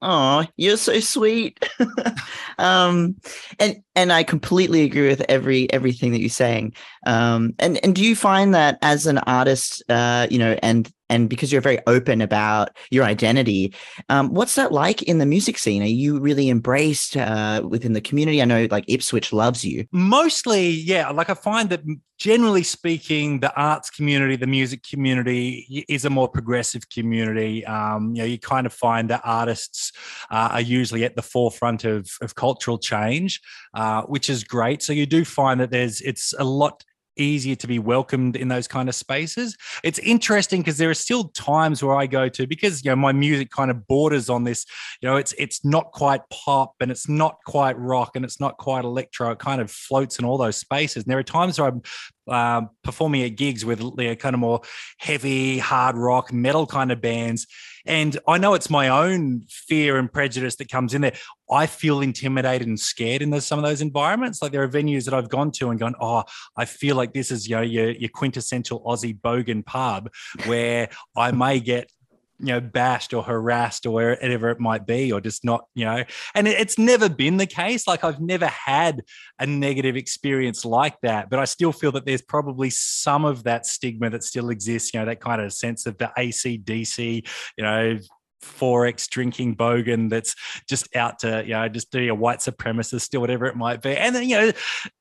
Oh, 0.01 0.45
you're 0.55 0.77
so 0.77 0.99
sweet. 1.01 1.63
um, 2.57 3.15
and 3.59 3.83
and 3.95 4.13
I 4.13 4.23
completely 4.23 4.83
agree 4.83 5.07
with 5.07 5.21
every 5.27 5.71
everything 5.73 6.13
that 6.13 6.21
you're 6.21 6.29
saying. 6.29 6.73
Um, 7.05 7.53
and 7.59 7.83
and 7.83 7.93
do 7.93 8.03
you 8.03 8.15
find 8.15 8.55
that 8.55 8.77
as 8.81 9.07
an 9.07 9.17
artist, 9.19 9.83
uh, 9.89 10.27
you 10.29 10.39
know, 10.39 10.57
and 10.63 10.89
and 11.09 11.29
because 11.29 11.51
you're 11.51 11.61
very 11.61 11.79
open 11.87 12.21
about 12.21 12.77
your 12.91 13.03
identity, 13.03 13.73
um, 14.09 14.33
what's 14.33 14.55
that 14.55 14.71
like 14.71 15.03
in 15.03 15.17
the 15.17 15.25
music 15.25 15.57
scene? 15.57 15.81
Are 15.81 15.85
you 15.85 16.19
really 16.19 16.49
embraced 16.49 17.17
uh, 17.17 17.61
within 17.67 17.93
the 17.93 18.01
community? 18.01 18.41
I 18.41 18.45
know 18.45 18.67
like 18.69 18.85
Ipswich 18.87 19.33
loves 19.33 19.65
you. 19.65 19.85
Mostly, 19.91 20.69
yeah. 20.69 21.09
Like 21.09 21.29
I 21.29 21.33
find 21.33 21.69
that 21.69 21.81
generally 22.19 22.63
speaking, 22.63 23.39
the 23.39 23.53
arts 23.55 23.89
community, 23.89 24.35
the 24.35 24.45
music 24.45 24.83
community 24.83 25.85
is 25.87 26.05
a 26.05 26.09
more 26.09 26.27
progressive 26.27 26.89
community. 26.89 27.65
Um, 27.65 28.13
you 28.13 28.21
know, 28.21 28.25
you 28.25 28.37
kind 28.37 28.67
of 28.67 28.73
find 28.73 29.09
that 29.09 29.21
artists 29.23 29.91
uh, 30.29 30.49
are 30.51 30.61
usually 30.61 31.05
at 31.05 31.15
the 31.15 31.21
forefront 31.21 31.85
of, 31.85 32.09
of 32.21 32.35
cultural 32.35 32.77
change, 32.77 33.41
uh, 33.73 34.03
which 34.03 34.29
is 34.29 34.43
great. 34.43 34.83
So 34.83 34.93
you 34.93 35.05
do 35.05 35.23
find 35.25 35.59
that 35.61 35.71
there's 35.71 36.01
it's 36.01 36.33
a 36.37 36.43
lot 36.43 36.83
easier 37.19 37.55
to 37.55 37.67
be 37.67 37.79
welcomed 37.79 38.35
in 38.35 38.47
those 38.47 38.67
kind 38.67 38.89
of 38.89 38.95
spaces. 38.95 39.57
It's 39.83 39.99
interesting 39.99 40.61
because 40.61 40.77
there 40.77 40.89
are 40.89 40.95
still 40.95 41.25
times 41.29 41.83
where 41.83 41.95
I 41.95 42.07
go 42.07 42.29
to 42.29 42.47
because 42.47 42.83
you 42.83 42.91
know 42.91 42.95
my 42.95 43.11
music 43.11 43.51
kind 43.51 43.69
of 43.69 43.87
borders 43.87 44.29
on 44.29 44.43
this. 44.43 44.65
You 45.01 45.09
know, 45.09 45.17
it's 45.17 45.33
it's 45.37 45.63
not 45.65 45.91
quite 45.91 46.21
pop 46.29 46.75
and 46.79 46.91
it's 46.91 47.09
not 47.09 47.37
quite 47.45 47.77
rock 47.77 48.15
and 48.15 48.23
it's 48.25 48.39
not 48.39 48.57
quite 48.57 48.85
electro. 48.85 49.31
It 49.31 49.39
kind 49.39 49.61
of 49.61 49.69
floats 49.69 50.19
in 50.19 50.25
all 50.25 50.37
those 50.37 50.57
spaces. 50.57 51.03
And 51.03 51.11
there 51.11 51.19
are 51.19 51.23
times 51.23 51.59
where 51.59 51.69
I'm 51.69 51.81
um, 52.29 52.69
performing 52.83 53.23
at 53.23 53.35
gigs 53.35 53.65
with 53.65 53.81
you 53.81 53.93
know, 53.97 54.15
kind 54.15 54.33
of 54.33 54.39
more 54.39 54.61
heavy, 54.97 55.57
hard 55.57 55.97
rock, 55.97 56.31
metal 56.31 56.65
kind 56.65 56.91
of 56.91 57.01
bands. 57.01 57.47
And 57.85 58.17
I 58.27 58.37
know 58.37 58.53
it's 58.53 58.69
my 58.69 58.89
own 58.89 59.43
fear 59.49 59.97
and 59.97 60.11
prejudice 60.11 60.55
that 60.57 60.69
comes 60.69 60.93
in 60.93 61.01
there. 61.01 61.15
I 61.51 61.65
feel 61.65 62.01
intimidated 62.01 62.67
and 62.67 62.79
scared 62.79 63.21
in 63.21 63.29
those, 63.29 63.45
some 63.45 63.59
of 63.59 63.65
those 63.65 63.81
environments. 63.81 64.41
Like 64.41 64.51
there 64.51 64.63
are 64.63 64.69
venues 64.69 65.05
that 65.05 65.13
I've 65.13 65.29
gone 65.29 65.51
to 65.53 65.69
and 65.69 65.79
gone, 65.79 65.95
oh, 65.99 66.23
I 66.55 66.65
feel 66.65 66.95
like 66.95 67.13
this 67.13 67.31
is 67.31 67.47
you 67.47 67.55
know, 67.55 67.61
your, 67.61 67.91
your 67.91 68.09
quintessential 68.09 68.81
Aussie 68.83 69.19
bogan 69.19 69.65
pub 69.65 70.09
where 70.45 70.89
I 71.15 71.31
may 71.31 71.59
get 71.59 71.91
you 72.39 72.47
know 72.47 72.61
bashed 72.61 73.13
or 73.13 73.21
harassed 73.21 73.85
or 73.85 73.91
whatever 73.91 74.49
it 74.49 74.59
might 74.59 74.87
be 74.87 75.11
or 75.11 75.19
just 75.19 75.43
not 75.43 75.65
you 75.75 75.83
know 75.83 76.03
and 76.33 76.47
it's 76.47 76.77
never 76.77 77.09
been 77.09 77.37
the 77.37 77.45
case 77.45 77.85
like 77.85 78.03
i've 78.03 78.21
never 78.21 78.47
had 78.47 79.03
a 79.39 79.45
negative 79.45 79.95
experience 79.97 80.63
like 80.63 80.95
that 81.01 81.29
but 81.29 81.39
i 81.39 81.45
still 81.45 81.71
feel 81.71 81.91
that 81.91 82.05
there's 82.05 82.21
probably 82.21 82.69
some 82.69 83.25
of 83.25 83.43
that 83.43 83.65
stigma 83.65 84.09
that 84.09 84.23
still 84.23 84.49
exists 84.49 84.93
you 84.93 84.99
know 84.99 85.05
that 85.05 85.19
kind 85.19 85.41
of 85.41 85.51
sense 85.51 85.85
of 85.85 85.97
the 85.97 86.09
acdc 86.17 87.27
you 87.57 87.63
know 87.63 87.97
4x 88.41 89.09
drinking 89.09 89.55
bogan 89.55 90.09
that's 90.09 90.35
just 90.67 90.95
out 90.95 91.19
to 91.19 91.43
you 91.45 91.53
know 91.53 91.67
just 91.67 91.91
be 91.91 92.07
a 92.07 92.15
white 92.15 92.39
supremacist 92.39 93.13
or 93.13 93.19
whatever 93.19 93.45
it 93.47 93.55
might 93.55 93.81
be. 93.81 93.95
And 93.95 94.15
then 94.15 94.27
you 94.27 94.37
know 94.37 94.51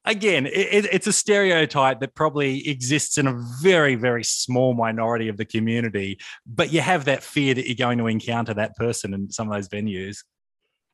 again 0.04 0.47
it, 0.47 0.87
it's 0.92 1.07
a 1.07 1.12
stereotype 1.12 2.00
that 2.00 2.14
probably 2.14 2.68
exists 2.68 3.18
in 3.18 3.26
a 3.26 3.38
very 3.62 3.95
very 3.95 4.25
small 4.25 4.75
minority 4.75 5.28
of 5.28 5.37
the 5.37 5.45
community 5.45 6.18
but 6.47 6.73
you 6.73 6.80
have 6.80 7.04
that 7.04 7.23
fear 7.23 7.54
that 7.54 7.66
you're 7.66 7.75
going 7.75 7.99
to 7.99 8.07
encounter 8.07 8.54
that 8.54 8.76
person 8.76 9.14
in 9.14 9.30
some 9.30 9.49
of 9.49 9.54
those 9.54 9.68
venues 9.68 10.25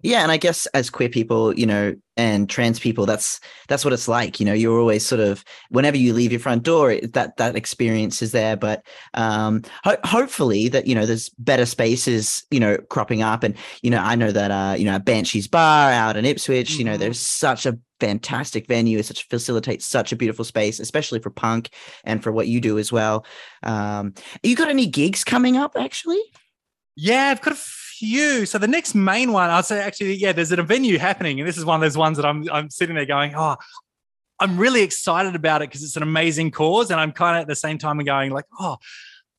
Yeah, 0.04 0.22
and 0.22 0.30
I 0.30 0.36
guess 0.36 0.66
as 0.66 0.90
queer 0.90 1.08
people, 1.08 1.58
you 1.58 1.64
know, 1.64 1.94
and 2.14 2.48
trans 2.48 2.78
people, 2.78 3.06
that's 3.06 3.40
that's 3.68 3.86
what 3.86 3.94
it's 3.94 4.06
like. 4.06 4.38
You 4.38 4.44
know, 4.44 4.52
you're 4.52 4.78
always 4.78 5.04
sort 5.04 5.22
of 5.22 5.42
whenever 5.70 5.96
you 5.96 6.12
leave 6.12 6.30
your 6.30 6.42
front 6.42 6.62
door, 6.62 6.90
it, 6.90 7.14
that 7.14 7.38
that 7.38 7.56
experience 7.56 8.20
is 8.20 8.32
there. 8.32 8.54
But 8.54 8.86
um, 9.14 9.62
ho- 9.82 9.96
hopefully, 10.04 10.68
that 10.68 10.86
you 10.86 10.94
know, 10.94 11.06
there's 11.06 11.30
better 11.38 11.64
spaces, 11.64 12.44
you 12.50 12.60
know, 12.60 12.76
cropping 12.90 13.22
up. 13.22 13.42
And 13.42 13.56
you 13.80 13.90
know, 13.90 13.98
I 13.98 14.14
know 14.14 14.30
that 14.30 14.50
uh, 14.50 14.76
you 14.76 14.84
know, 14.84 14.98
Banshees 14.98 15.48
Bar 15.48 15.90
out 15.90 16.18
in 16.18 16.26
Ipswich, 16.26 16.72
mm-hmm. 16.72 16.78
you 16.80 16.84
know, 16.84 16.92
mm-hmm. 16.92 17.00
there's 17.00 17.18
such 17.18 17.64
a 17.64 17.78
fantastic 17.98 18.68
venue. 18.68 18.98
It 18.98 19.06
such 19.06 19.26
facilitates 19.28 19.86
such 19.86 20.12
a 20.12 20.16
beautiful 20.16 20.44
space, 20.44 20.80
especially 20.80 21.20
for 21.20 21.30
punk 21.30 21.70
and 22.04 22.22
for 22.22 22.30
what 22.30 22.46
you 22.46 22.60
do 22.60 22.78
as 22.78 22.92
well. 22.92 23.24
Um, 23.62 24.12
you 24.42 24.54
got 24.54 24.68
any 24.68 24.86
gigs 24.86 25.24
coming 25.24 25.56
up? 25.56 25.76
Actually, 25.78 26.20
yeah, 26.94 27.30
I've 27.30 27.40
got 27.40 27.54
a 27.54 27.60
few. 27.98 28.46
So 28.46 28.58
the 28.58 28.68
next 28.68 28.94
main 28.94 29.32
one, 29.32 29.50
I'll 29.50 29.62
say 29.62 29.80
actually, 29.80 30.14
yeah, 30.14 30.32
there's 30.32 30.52
a 30.52 30.62
venue 30.62 30.98
happening, 30.98 31.40
and 31.40 31.48
this 31.48 31.58
is 31.58 31.64
one 31.64 31.76
of 31.76 31.80
those 31.80 31.96
ones 31.96 32.16
that 32.16 32.26
I'm 32.26 32.48
I'm 32.50 32.70
sitting 32.70 32.94
there 32.94 33.06
going, 33.06 33.34
oh, 33.36 33.56
I'm 34.40 34.56
really 34.56 34.82
excited 34.82 35.34
about 35.34 35.62
it 35.62 35.68
because 35.68 35.82
it's 35.82 35.96
an 35.96 36.02
amazing 36.02 36.50
cause, 36.50 36.90
and 36.90 37.00
I'm 37.00 37.12
kind 37.12 37.36
of 37.36 37.42
at 37.42 37.48
the 37.48 37.56
same 37.56 37.78
time 37.78 37.98
going 37.98 38.30
like, 38.30 38.46
oh, 38.58 38.76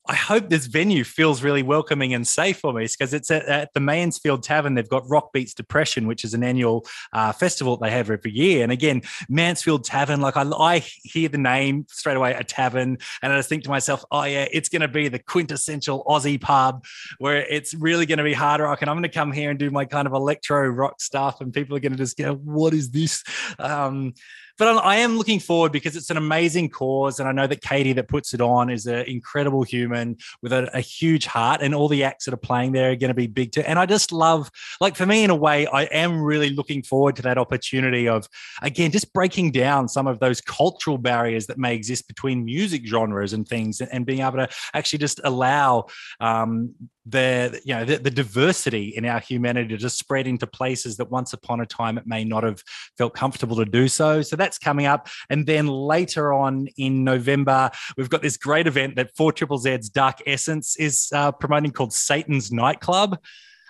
I 0.08 0.14
hope 0.14 0.48
this 0.48 0.66
venue 0.66 1.04
feels 1.04 1.42
really 1.42 1.62
welcoming 1.62 2.14
and 2.14 2.26
safe 2.26 2.58
for 2.60 2.72
me 2.72 2.86
because 2.86 3.12
it's 3.12 3.30
at, 3.30 3.44
at, 3.46 3.74
the 3.74 3.80
Mansfield 3.80 4.42
Tavern. 4.42 4.74
They've 4.74 4.88
got 4.88 5.08
Rock 5.08 5.32
Beats 5.32 5.52
Depression, 5.52 6.06
which 6.06 6.24
is 6.24 6.34
an 6.34 6.44
annual 6.44 6.86
uh, 7.12 7.32
festival 7.32 7.76
that 7.76 7.86
they 7.86 7.90
have 7.90 8.10
every 8.10 8.30
year. 8.30 8.62
And 8.62 8.70
again, 8.70 9.02
Mansfield 9.28 9.84
Tavern, 9.84 10.20
like 10.20 10.36
I, 10.36 10.42
I 10.42 10.78
hear 10.78 11.28
the 11.28 11.38
name 11.38 11.86
straight 11.88 12.16
away, 12.16 12.34
a 12.34 12.44
tavern, 12.44 12.98
and 13.22 13.32
I 13.32 13.36
just 13.36 13.48
think 13.48 13.64
to 13.64 13.70
myself, 13.70 14.04
oh 14.10 14.24
yeah, 14.24 14.46
it's 14.52 14.68
going 14.68 14.82
to 14.82 14.88
be 14.88 15.08
the 15.08 15.18
quintessential 15.18 16.04
Aussie 16.04 16.40
pub 16.40 16.84
where 17.18 17.44
it's 17.46 17.74
really 17.74 18.06
going 18.06 18.18
to 18.18 18.24
be 18.24 18.32
hard 18.32 18.60
rock, 18.60 18.82
and 18.82 18.90
I'm 18.90 18.96
going 18.96 19.02
to 19.02 19.08
come 19.08 19.32
here 19.32 19.50
and 19.50 19.58
do 19.58 19.70
my 19.70 19.84
kind 19.84 20.06
of 20.06 20.12
electro 20.12 20.68
rock 20.68 21.00
stuff, 21.00 21.40
and 21.40 21.52
people 21.52 21.76
are 21.76 21.80
going 21.80 21.92
to 21.92 21.98
just 21.98 22.16
go, 22.16 22.34
what 22.34 22.74
is 22.74 22.90
this? 22.90 23.24
Um, 23.58 24.14
but 24.58 24.84
I 24.84 24.96
am 24.96 25.18
looking 25.18 25.40
forward 25.40 25.72
because 25.72 25.96
it's 25.96 26.10
an 26.10 26.16
amazing 26.16 26.70
cause, 26.70 27.20
and 27.20 27.28
I 27.28 27.32
know 27.32 27.46
that 27.46 27.60
Katie 27.60 27.92
that 27.94 28.08
puts 28.08 28.34
it 28.34 28.40
on 28.40 28.70
is 28.70 28.86
an 28.86 29.06
incredible 29.06 29.62
human 29.62 30.16
with 30.42 30.52
a, 30.52 30.70
a 30.76 30.80
huge 30.80 31.26
heart, 31.26 31.60
and 31.62 31.74
all 31.74 31.88
the 31.88 32.04
acts 32.04 32.24
that 32.24 32.34
are 32.34 32.38
playing 32.38 32.72
there 32.72 32.92
are 32.92 32.96
going 32.96 33.08
to 33.08 33.14
be 33.14 33.26
big 33.26 33.52
too. 33.52 33.62
And 33.62 33.78
I 33.78 33.86
just 33.86 34.12
love, 34.12 34.50
like 34.80 34.96
for 34.96 35.06
me, 35.06 35.24
in 35.24 35.30
a 35.30 35.36
way, 35.36 35.66
I 35.66 35.84
am 35.84 36.20
really 36.20 36.50
looking 36.50 36.82
forward 36.82 37.16
to 37.16 37.22
that 37.22 37.38
opportunity 37.38 38.08
of 38.08 38.28
again 38.62 38.90
just 38.90 39.12
breaking 39.12 39.52
down 39.52 39.88
some 39.88 40.06
of 40.06 40.20
those 40.20 40.40
cultural 40.40 40.98
barriers 40.98 41.46
that 41.46 41.58
may 41.58 41.74
exist 41.74 42.08
between 42.08 42.44
music 42.44 42.86
genres 42.86 43.32
and 43.32 43.46
things, 43.46 43.80
and 43.80 44.06
being 44.06 44.20
able 44.20 44.38
to 44.38 44.48
actually 44.74 44.98
just 44.98 45.20
allow 45.24 45.86
um, 46.20 46.74
the 47.08 47.60
you 47.64 47.74
know 47.74 47.84
the, 47.84 47.98
the, 47.98 48.10
diversity 48.10 48.88
in 48.88 49.04
our 49.04 49.20
humanity 49.20 49.76
to 49.76 49.90
spread 49.90 50.26
into 50.26 50.46
places 50.46 50.96
that 50.96 51.10
once 51.10 51.32
upon 51.32 51.60
a 51.60 51.66
time 51.66 51.98
it 51.98 52.06
may 52.06 52.24
not 52.24 52.42
have 52.42 52.62
felt 52.98 53.14
comfortable 53.14 53.56
to 53.56 53.64
do 53.64 53.86
so. 53.86 54.22
So 54.22 54.34
that's 54.34 54.58
coming 54.58 54.86
up. 54.86 55.08
And 55.30 55.46
then 55.46 55.68
later 55.68 56.32
on 56.32 56.66
in 56.76 57.04
november 57.04 57.70
we've 57.96 58.10
got 58.10 58.22
this 58.22 58.36
great 58.36 58.66
event 58.66 58.96
that 58.96 59.14
4 59.16 59.32
triple 59.32 59.58
z's 59.58 59.88
dark 59.88 60.18
essence 60.26 60.76
is 60.76 61.08
uh, 61.14 61.32
promoting 61.32 61.70
called 61.70 61.92
satan's 61.92 62.50
nightclub 62.50 63.18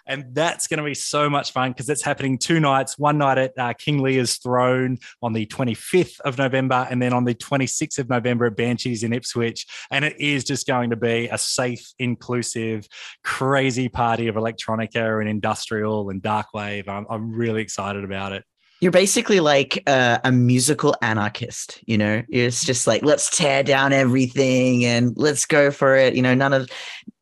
and 0.07 0.27
that's 0.33 0.67
going 0.67 0.79
to 0.79 0.85
be 0.85 0.95
so 0.95 1.29
much 1.29 1.53
fun 1.53 1.73
because 1.73 1.89
it's 1.89 2.03
happening 2.03 2.39
two 2.39 2.61
nights 2.61 2.99
one 2.99 3.19
night 3.19 3.39
at 3.39 3.53
uh, 3.59 3.73
King 3.73 4.03
Lear's 4.03 4.39
Throne 4.39 4.99
on 5.23 5.33
the 5.33 5.47
25th 5.47 6.21
of 6.21 6.39
November, 6.39 6.87
and 6.91 7.03
then 7.03 7.13
on 7.13 7.25
the 7.25 7.35
26th 7.35 7.99
of 7.99 8.09
November 8.09 8.47
at 8.47 8.57
Banshees 8.57 9.03
in 9.03 9.13
Ipswich. 9.13 9.67
And 9.91 10.05
it 10.05 10.21
is 10.21 10.45
just 10.45 10.67
going 10.67 10.91
to 10.91 10.97
be 10.97 11.29
a 11.29 11.39
safe, 11.39 11.93
inclusive, 11.99 12.87
crazy 13.25 13.89
party 13.89 14.29
of 14.29 14.37
electronica 14.37 15.21
and 15.21 15.29
industrial 15.29 16.11
and 16.11 16.23
dark 16.23 16.55
wave. 16.55 16.89
I'm, 16.89 17.07
I'm 17.11 17.33
really 17.33 17.63
excited 17.63 18.05
about 18.05 18.33
it. 18.33 18.45
You're 18.81 18.93
basically 18.93 19.41
like 19.41 19.83
uh, 19.87 20.19
a 20.23 20.31
musical 20.31 20.95
anarchist, 21.01 21.81
you 21.87 21.97
know. 21.97 22.23
It's 22.29 22.63
just 22.63 22.87
like 22.87 23.03
let's 23.03 23.35
tear 23.35 23.63
down 23.63 23.95
everything 23.95 24.85
and 24.85 25.17
let's 25.17 25.47
go 25.47 25.71
for 25.71 25.97
it. 25.97 26.15
You 26.15 26.21
know, 26.21 26.35
none 26.35 26.53
of 26.53 26.69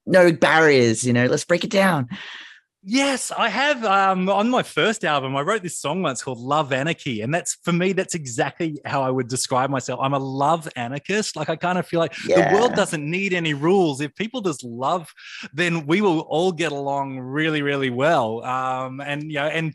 no 0.04 0.32
barriers. 0.32 1.04
You 1.04 1.12
know, 1.12 1.26
let's 1.26 1.44
break 1.44 1.62
it 1.62 1.70
down. 1.70 2.08
Yes, 2.86 3.32
I 3.32 3.48
have. 3.48 3.82
Um, 3.82 4.28
on 4.28 4.50
my 4.50 4.62
first 4.62 5.06
album, 5.06 5.34
I 5.36 5.40
wrote 5.40 5.62
this 5.62 5.78
song 5.78 6.02
once 6.02 6.22
called 6.22 6.38
"Love 6.38 6.70
Anarchy," 6.70 7.22
and 7.22 7.32
that's 7.32 7.54
for 7.62 7.72
me. 7.72 7.94
That's 7.94 8.14
exactly 8.14 8.78
how 8.85 9.02
I 9.02 9.11
would 9.11 9.26
describe 9.26 9.70
myself. 9.70 10.00
I'm 10.02 10.12
a 10.12 10.18
love 10.18 10.68
anarchist. 10.76 11.35
Like 11.35 11.48
I 11.48 11.56
kind 11.56 11.78
of 11.78 11.87
feel 11.87 12.00
like 12.00 12.14
yeah. 12.26 12.50
the 12.50 12.56
world 12.56 12.74
doesn't 12.74 13.09
need 13.11 13.32
any 13.32 13.54
rules. 13.54 14.02
If 14.02 14.14
people 14.14 14.42
just 14.42 14.62
love, 14.64 15.11
then 15.54 15.87
we 15.87 16.02
will 16.02 16.20
all 16.20 16.52
get 16.52 16.72
along 16.72 17.20
really, 17.20 17.62
really 17.62 17.88
well. 17.88 18.44
Um, 18.44 19.00
and 19.00 19.22
you 19.30 19.37
know, 19.37 19.46
and 19.46 19.74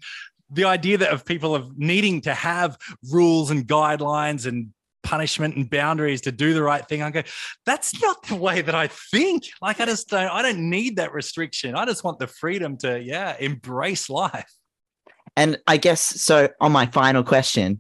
the 0.51 0.65
idea 0.65 0.99
that 0.99 1.10
of 1.10 1.25
people 1.25 1.55
of 1.55 1.79
needing 1.79 2.21
to 2.21 2.34
have 2.36 2.77
rules 3.12 3.49
and 3.49 3.67
guidelines 3.67 4.45
and 4.45 4.71
punishment 5.10 5.56
and 5.56 5.67
boundaries 5.67 6.22
to 6.22 6.32
do 6.32 6.54
the 6.54 6.62
right 6.62 6.88
thing. 6.88 7.02
I 7.02 7.10
go, 7.10 7.24
that's 7.65 8.00
not 8.00 8.22
the 8.28 8.36
way 8.36 8.62
that 8.62 8.76
I 8.76 8.88
think. 8.88 9.45
Like 9.60 9.80
I 9.80 9.86
just 9.86 10.10
don't, 10.10 10.30
I 10.30 10.43
don't 10.43 10.69
need 10.69 10.98
that 10.98 11.13
restriction. 11.13 11.74
I 11.74 11.86
just 11.86 12.04
want 12.04 12.19
the 12.19 12.28
freedom 12.28 12.78
to, 12.78 13.02
yeah, 13.02 13.36
embrace 13.39 14.08
life. 14.08 14.54
And 15.36 15.58
I 15.65 15.78
guess 15.78 16.02
so 16.02 16.50
on 16.62 16.72
my 16.72 16.86
final 16.86 17.24
question, 17.24 17.80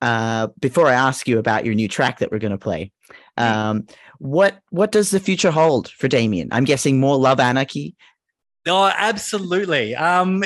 uh, 0.00 0.48
before 0.58 0.88
I 0.88 0.94
ask 0.94 1.28
you 1.28 1.38
about 1.38 1.64
your 1.64 1.74
new 1.74 1.86
track 1.86 2.18
that 2.18 2.32
we're 2.32 2.38
going 2.40 2.50
to 2.50 2.58
play, 2.58 2.90
hmm. 3.38 3.44
um, 3.44 3.86
what 4.18 4.58
what 4.70 4.90
does 4.90 5.10
the 5.10 5.20
future 5.20 5.52
hold 5.52 5.88
for 5.88 6.08
Damien? 6.08 6.48
I'm 6.50 6.64
guessing 6.64 6.98
more 6.98 7.16
love 7.16 7.38
anarchy. 7.38 7.94
Oh, 8.66 8.90
absolutely. 8.94 9.94
Um, 9.94 10.42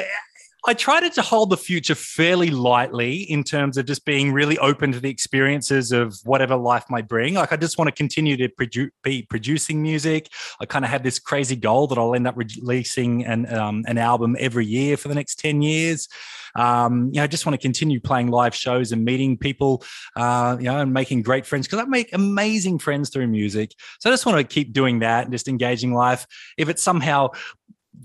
I 0.67 0.73
tried 0.73 1.13
to, 1.13 1.23
hold 1.23 1.51
the 1.51 1.57
future 1.57 1.95
fairly 1.95 2.51
lightly 2.51 3.17
in 3.17 3.45
terms 3.45 3.77
of 3.77 3.87
just 3.87 4.05
being 4.05 4.33
really 4.33 4.59
open 4.59 4.93
to 4.93 5.01
the 5.01 5.11
experiences 5.11 5.93
of 5.93 6.19
whatever 6.25 6.57
life 6.57 6.85
might 6.91 7.09
bring. 7.09 7.35
Like 7.35 7.53
I 7.53 7.57
just 7.57 7.79
want 7.79 7.89
to 7.89 7.93
continue 7.93 8.37
to 8.37 8.49
produ- 8.49 8.91
be 9.03 9.23
producing 9.23 9.83
music. 9.83 10.29
I 10.61 10.67
kind 10.67 10.85
of 10.85 10.91
had 10.91 11.03
this 11.03 11.19
crazy 11.19 11.57
goal 11.57 11.87
that 11.89 11.99
I'll 11.99 12.15
end 12.15 12.27
up 12.27 12.37
releasing 12.37 13.25
an 13.25 13.53
um, 13.55 13.85
an 13.87 13.99
album 13.99 14.37
every 14.39 14.67
year 14.67 14.97
for 14.97 15.09
the 15.09 15.15
next 15.15 15.39
ten 15.39 15.63
years. 15.63 16.09
Um, 16.57 17.11
you 17.13 17.19
know, 17.19 17.25
I 17.25 17.27
just 17.27 17.47
want 17.47 17.55
to 17.55 17.63
continue 17.63 18.01
playing 18.01 18.31
live 18.31 18.55
shows 18.55 18.93
and 18.93 19.05
meeting 19.05 19.37
people, 19.37 19.83
uh, 20.17 20.57
you 20.59 20.67
know, 20.67 20.81
and 20.81 20.93
making 20.93 21.23
great 21.23 21.47
friends 21.47 21.67
because 21.67 21.81
I 21.81 21.85
make 21.85 22.13
amazing 22.13 22.79
friends 22.79 23.11
through 23.11 23.27
music. 23.27 23.75
So 23.99 24.09
I 24.09 24.13
just 24.13 24.25
want 24.25 24.39
to 24.39 24.45
keep 24.45 24.73
doing 24.73 25.01
that 25.01 25.25
and 25.25 25.33
just 25.33 25.49
engaging 25.49 25.95
life. 25.95 26.27
If 26.57 26.69
it 26.69 26.79
somehow 26.79 27.31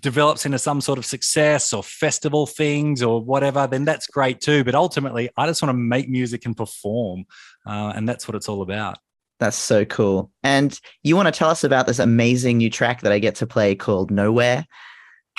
develops 0.01 0.45
into 0.45 0.59
some 0.59 0.81
sort 0.81 0.97
of 0.97 1.05
success 1.05 1.73
or 1.73 1.83
festival 1.83 2.45
things 2.45 3.01
or 3.01 3.23
whatever, 3.23 3.67
then 3.67 3.85
that's 3.85 4.07
great 4.07 4.39
too. 4.41 4.63
But 4.63 4.75
ultimately, 4.75 5.29
I 5.37 5.47
just 5.47 5.61
want 5.61 5.69
to 5.69 5.77
make 5.77 6.09
music 6.09 6.45
and 6.45 6.55
perform. 6.55 7.25
Uh, 7.65 7.93
and 7.95 8.07
that's 8.07 8.27
what 8.27 8.35
it's 8.35 8.49
all 8.49 8.61
about. 8.61 8.97
That's 9.39 9.57
so 9.57 9.85
cool. 9.85 10.31
And 10.43 10.77
you 11.03 11.15
want 11.15 11.27
to 11.27 11.37
tell 11.37 11.49
us 11.49 11.63
about 11.63 11.87
this 11.87 11.99
amazing 11.99 12.57
new 12.57 12.69
track 12.69 13.01
that 13.01 13.11
I 13.11 13.19
get 13.19 13.35
to 13.35 13.47
play 13.47 13.73
called 13.73 14.11
Nowhere? 14.11 14.65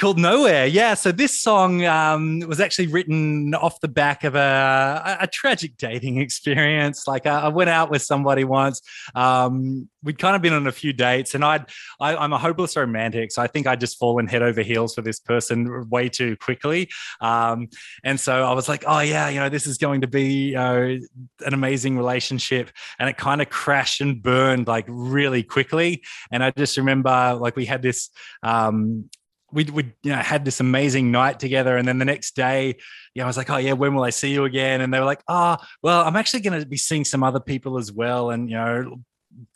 Called 0.01 0.19
Nowhere. 0.19 0.67
Yeah. 0.67 0.95
So 0.95 1.13
this 1.13 1.39
song 1.39 1.85
um, 1.85 2.41
was 2.41 2.59
actually 2.59 2.87
written 2.87 3.55
off 3.55 3.81
the 3.81 3.89
back 3.89 4.25
of 4.25 4.35
a, 4.35 5.19
a, 5.21 5.27
tragic 5.27 5.77
dating 5.77 6.17
experience. 6.21 7.07
Like 7.07 7.27
I, 7.27 7.43
I 7.43 7.49
went 7.49 7.71
out 7.71 7.91
with 7.91 8.03
somebody 8.03 8.43
once. 8.43 8.81
Um, 9.15 9.89
we'd 10.03 10.19
kind 10.19 10.35
of 10.35 10.43
been 10.43 10.55
on 10.55 10.67
a 10.67 10.73
few 10.73 10.93
dates, 10.95 11.35
and 11.35 11.45
I'd 11.45 11.67
I, 12.01 12.15
i 12.15 12.25
am 12.25 12.33
a 12.33 12.39
hopeless 12.39 12.77
romantic, 12.77 13.31
so 13.31 13.43
I 13.43 13.47
think 13.47 13.67
I'd 13.67 13.81
just 13.81 13.99
fallen 13.99 14.27
head 14.27 14.43
over 14.43 14.63
heels 14.63 14.95
for 14.95 15.03
this 15.03 15.21
person 15.21 15.89
way 15.91 16.09
too 16.09 16.37
quickly. 16.37 16.89
Um, 17.21 17.69
and 18.03 18.19
so 18.19 18.45
I 18.45 18.55
was 18.55 18.69
like, 18.69 18.85
oh 18.87 19.01
yeah, 19.01 19.29
you 19.29 19.39
know, 19.39 19.51
this 19.51 19.67
is 19.67 19.77
going 19.77 20.01
to 20.01 20.07
be 20.07 20.57
uh, 20.57 20.97
an 21.45 21.53
amazing 21.53 21.99
relationship, 21.99 22.71
and 22.99 23.09
it 23.09 23.19
kind 23.19 23.43
of 23.43 23.51
crashed 23.51 24.01
and 24.01 24.23
burned 24.23 24.67
like 24.67 24.87
really 24.89 25.43
quickly. 25.43 26.03
And 26.33 26.43
I 26.43 26.51
just 26.53 26.79
remember 26.79 27.37
like 27.39 27.57
we 27.57 27.67
had 27.67 27.83
this 27.83 28.09
um, 28.43 29.11
we 29.53 29.65
we 29.65 29.93
you 30.03 30.13
know 30.13 30.19
had 30.19 30.45
this 30.45 30.61
amazing 30.61 31.11
night 31.11 31.41
together, 31.41 31.77
and 31.77 31.87
then 31.87 31.99
the 31.99 32.05
next 32.05 32.37
day, 32.37 32.77
yeah, 33.15 33.25
I 33.25 33.27
was 33.27 33.37
like, 33.37 33.51
oh 33.51 33.57
yeah, 33.57 33.73
when 33.73 33.95
will 33.95 34.05
I 34.05 34.11
see 34.11 34.33
you 34.33 34.45
again? 34.45 34.81
And 34.81 34.93
they 34.93 34.99
were 34.99 35.07
like, 35.07 35.23
oh, 35.29 35.57
well, 35.83 36.03
I'm 36.03 36.17
actually 36.17 36.41
going 36.41 36.61
to 36.61 36.67
be 36.67 36.77
seeing 36.77 37.05
some 37.05 37.23
other 37.23 37.41
people 37.41 37.79
as 37.79 37.93
well, 37.93 38.31
and 38.31 38.49
you 38.49 38.57
know, 38.57 39.01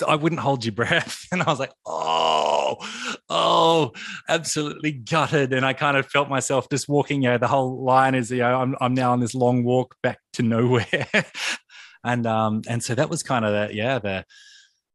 I 0.07 0.17
wouldn't 0.17 0.41
hold 0.41 0.65
your 0.65 0.73
breath. 0.75 1.27
And 1.33 1.43
I 1.43 1.47
was 1.47 1.59
like, 1.59 1.73
oh, 1.87 2.77
oh, 3.29 3.93
absolutely 4.29 4.93
gutted. 4.93 5.53
And 5.53 5.65
I 5.65 5.73
kind 5.73 5.97
of 5.97 6.07
felt 6.07 6.29
myself 6.29 6.69
just 6.71 6.89
walking, 6.89 7.23
you 7.23 7.31
know, 7.31 7.39
the 7.39 7.49
whole 7.49 7.83
line 7.83 8.15
is, 8.15 8.31
you 8.31 8.39
know, 8.39 8.61
I'm, 8.61 8.77
I'm 8.81 8.95
now 8.95 9.13
on 9.13 9.21
this 9.21 9.35
long 9.35 9.65
walk 9.65 9.97
back 10.03 10.19
to 10.35 10.43
nowhere. 10.43 11.09
and, 12.05 12.27
um, 12.27 12.63
and 12.69 12.83
so 12.83 12.95
that 12.95 13.11
was 13.11 13.23
kind 13.23 13.45
of 13.45 13.53
the, 13.53 13.75
yeah, 13.75 13.99
the, 13.99 14.25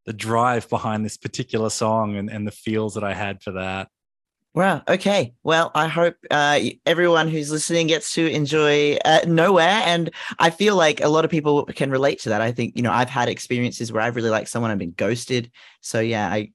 the 0.05 0.13
drive 0.13 0.69
behind 0.69 1.05
this 1.05 1.17
particular 1.17 1.69
song 1.69 2.15
and, 2.15 2.29
and 2.29 2.47
the 2.47 2.51
feels 2.51 2.95
that 2.95 3.03
I 3.03 3.13
had 3.13 3.43
for 3.43 3.51
that. 3.51 3.89
Wow. 4.55 4.81
Okay. 4.87 5.33
Well, 5.43 5.71
I 5.75 5.87
hope 5.87 6.15
uh, 6.31 6.59
everyone 6.85 7.27
who's 7.27 7.51
listening 7.51 7.87
gets 7.87 8.13
to 8.13 8.27
enjoy 8.27 8.97
uh, 9.05 9.19
Nowhere. 9.27 9.81
And 9.85 10.09
I 10.39 10.49
feel 10.49 10.75
like 10.75 11.01
a 11.01 11.07
lot 11.07 11.23
of 11.23 11.31
people 11.31 11.65
can 11.65 11.91
relate 11.91 12.19
to 12.21 12.29
that. 12.29 12.41
I 12.41 12.51
think, 12.51 12.75
you 12.75 12.81
know, 12.81 12.91
I've 12.91 13.09
had 13.09 13.29
experiences 13.29 13.91
where 13.91 14.01
I've 14.01 14.15
really 14.15 14.31
liked 14.31 14.49
someone, 14.49 14.71
I've 14.71 14.79
been 14.79 14.91
ghosted. 14.91 15.51
So, 15.81 15.99
yeah, 15.99 16.27
I, 16.27 16.51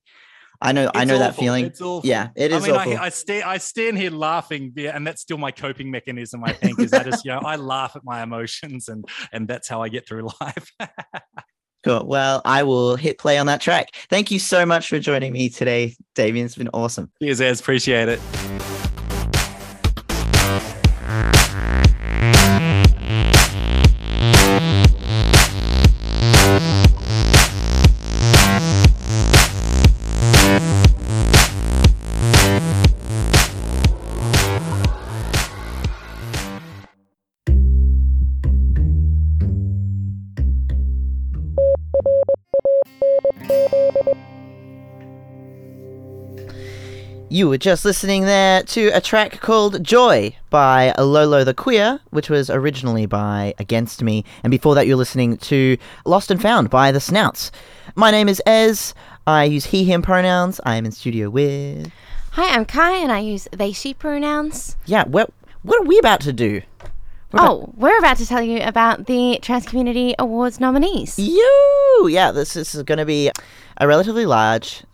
I 0.60 0.72
know. 0.72 0.90
I 0.94 1.02
It's 1.02 1.08
know 1.08 1.18
that 1.18 1.36
feeling. 1.36 1.66
It's 1.66 1.80
awful. 1.80 2.08
Yeah, 2.08 2.28
it 2.36 2.50
is 2.50 2.64
I 2.64 2.66
mean, 2.66 2.76
awful. 2.76 2.96
I, 2.96 3.04
I, 3.04 3.08
stand, 3.10 3.44
I 3.44 3.58
stand 3.58 3.98
here 3.98 4.10
laughing, 4.10 4.72
yeah, 4.76 4.96
and 4.96 5.06
that's 5.06 5.20
still 5.20 5.36
my 5.36 5.50
coping 5.50 5.90
mechanism. 5.90 6.42
I 6.42 6.52
think 6.52 6.80
is 6.80 6.92
I 6.92 7.02
just, 7.02 7.24
you 7.24 7.32
know, 7.32 7.40
I 7.44 7.56
laugh 7.56 7.96
at 7.96 8.02
my 8.04 8.22
emotions, 8.22 8.88
and 8.88 9.04
and 9.32 9.46
that's 9.46 9.68
how 9.68 9.82
I 9.82 9.88
get 9.88 10.08
through 10.08 10.28
life. 10.40 10.70
Cool. 11.84 12.06
Well, 12.06 12.40
I 12.44 12.62
will 12.62 12.96
hit 12.96 13.18
play 13.18 13.38
on 13.38 13.46
that 13.46 13.60
track. 13.60 13.94
Thank 14.08 14.30
you 14.30 14.38
so 14.38 14.64
much 14.64 14.88
for 14.88 14.98
joining 14.98 15.32
me 15.32 15.48
today, 15.48 15.94
Damien. 16.14 16.46
It's 16.46 16.56
been 16.56 16.70
awesome. 16.72 17.10
Cheers, 17.22 17.40
Ez. 17.40 17.60
Appreciate 17.60 18.08
it. 18.08 18.20
You 47.34 47.48
were 47.48 47.58
just 47.58 47.84
listening 47.84 48.26
there 48.26 48.62
to 48.62 48.90
a 48.90 49.00
track 49.00 49.40
called 49.40 49.82
Joy 49.82 50.36
by 50.50 50.94
Lolo 50.96 51.42
the 51.42 51.52
Queer, 51.52 51.98
which 52.10 52.30
was 52.30 52.48
originally 52.48 53.06
by 53.06 53.54
Against 53.58 54.04
Me. 54.04 54.24
And 54.44 54.52
before 54.52 54.76
that, 54.76 54.86
you're 54.86 54.96
listening 54.96 55.38
to 55.38 55.76
Lost 56.04 56.30
and 56.30 56.40
Found 56.40 56.70
by 56.70 56.92
The 56.92 57.00
Snouts. 57.00 57.50
My 57.96 58.12
name 58.12 58.28
is 58.28 58.40
Ez. 58.46 58.94
I 59.26 59.46
use 59.46 59.64
he, 59.64 59.82
him 59.82 60.00
pronouns. 60.00 60.60
I 60.64 60.76
am 60.76 60.84
in 60.86 60.92
studio 60.92 61.28
with. 61.28 61.90
Hi, 62.30 62.54
I'm 62.54 62.64
Cai, 62.64 62.98
and 62.98 63.10
I 63.10 63.18
use 63.18 63.48
they, 63.50 63.72
she 63.72 63.94
pronouns. 63.94 64.76
Yeah, 64.86 65.02
what, 65.02 65.32
what 65.62 65.82
are 65.82 65.86
we 65.86 65.98
about 65.98 66.20
to 66.20 66.32
do? 66.32 66.62
We're 67.32 67.40
about- 67.40 67.50
Oh, 67.50 67.74
we're 67.76 67.98
about 67.98 68.18
to 68.18 68.26
tell 68.26 68.42
you 68.42 68.62
about 68.62 69.06
the 69.06 69.40
Trans 69.42 69.66
Community 69.66 70.14
Awards 70.20 70.60
nominees. 70.60 71.18
You! 71.18 72.06
Yeah, 72.08 72.30
this, 72.30 72.54
this 72.54 72.76
is 72.76 72.84
going 72.84 72.98
to 72.98 73.04
be 73.04 73.32
a 73.78 73.88
relatively 73.88 74.24
large 74.24 74.84